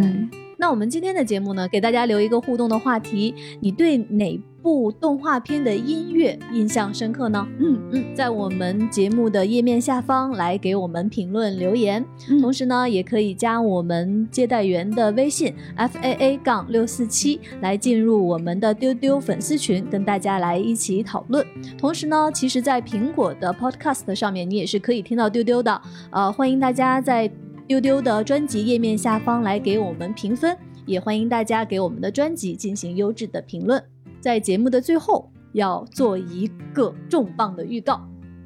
[0.58, 4.40] 那我们今天的节目呢，给大家留一个互动的话题，你对哪？
[4.64, 7.46] 部动画片的音乐印象深刻呢？
[7.58, 12.02] 嗯嗯，在我们节目的页面下方来给我们评论留言，
[12.40, 21.44] 同时呢，也可以加我们接待员的微信 f a a 杠六四七来进入我们的丢丢粉丝群，跟大家来一起讨论。
[21.76, 25.78] 同时呢，其实，在苹果的 Podcast 上面，你也是可以听到丢丢的。
[26.10, 27.30] 呃，欢迎大家在
[27.66, 30.56] 丢丢的专辑页面下方来给我们评分，
[30.86, 33.93] 也欢迎大家给我们的专辑进行优质的评论。
[34.24, 38.00] 在节目的最后，要做一个重磅的预告。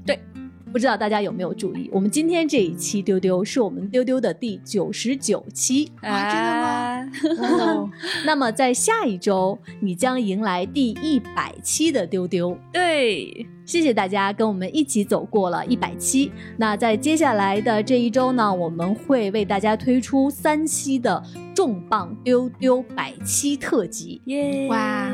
[0.05, 0.19] 对，
[0.73, 5.93] 不知道大家有没有注意，我们今天这一期丢丢是我们丢丢的第九十九期。
[6.01, 7.91] 啊真的吗吗？
[8.27, 12.59] 那么在下一周，你将迎来第一百期的丢丢。
[12.73, 16.33] 对，谢谢大家跟我们一起走过了一百期。
[16.57, 21.23] 那在接下来的这一周呢，我们会为大家推出三期的
[21.55, 24.21] 重磅丢丢百期特辑。
[24.25, 24.67] 耶！
[24.69, 25.09] 哇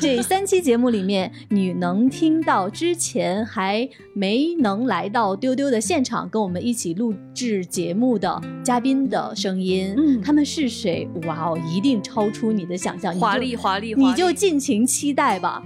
[0.00, 9.94] 这三期节目里面，你能听到之前还没能来到丢丢的现场跟我们一起录制节目的嘉宾的声音。
[9.98, 11.06] 嗯他们是谁？
[11.26, 15.62] 哇哦，一定超出你的想象，华丽华丽，你就尽情期待吧。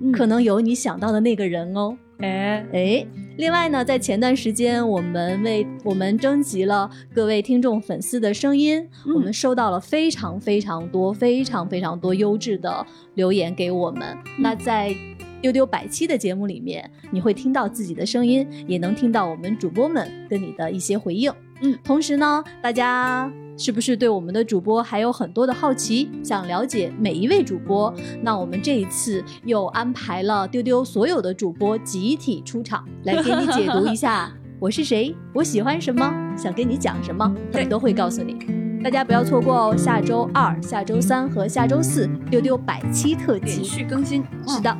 [0.00, 1.96] 嗯可能有你想到的那个人哦。
[2.22, 3.06] 哎，哎，
[3.36, 14.16] 另外呢，在前段时间，我们为我们征集了各位听众粉丝的声音，嗯我们收到了非常非常多、非常非常多优质的留言给我们。
[14.38, 14.94] 那在
[15.40, 21.32] 丢丢百期的节目里面，你会听到自己的声音，也能听到我们主播们跟你的一些回应。
[21.60, 27.92] 嗯，同时呢，大家是不是对我们的主播还有很多的好奇，想了解每一位主播？
[28.22, 38.36] 那我们这一次又安排了丢丢所有的主播集体出场，来给你解读一下 我是谁，我喜欢什么，想跟你讲什么，他们都会告诉你。
[38.82, 43.62] 大家不要错过哦，下周二、下周三和下周四丢丢百期特连辑。
[43.62, 44.76] 续更新，是的，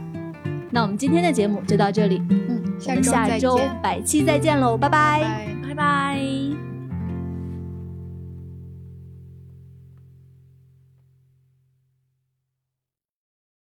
[0.71, 5.21] 那我们今天的节目就到这里，嗯，我们下周百期再见喽，拜拜。
[5.21, 5.47] 拜。
[5.69, 6.72] 拜拜。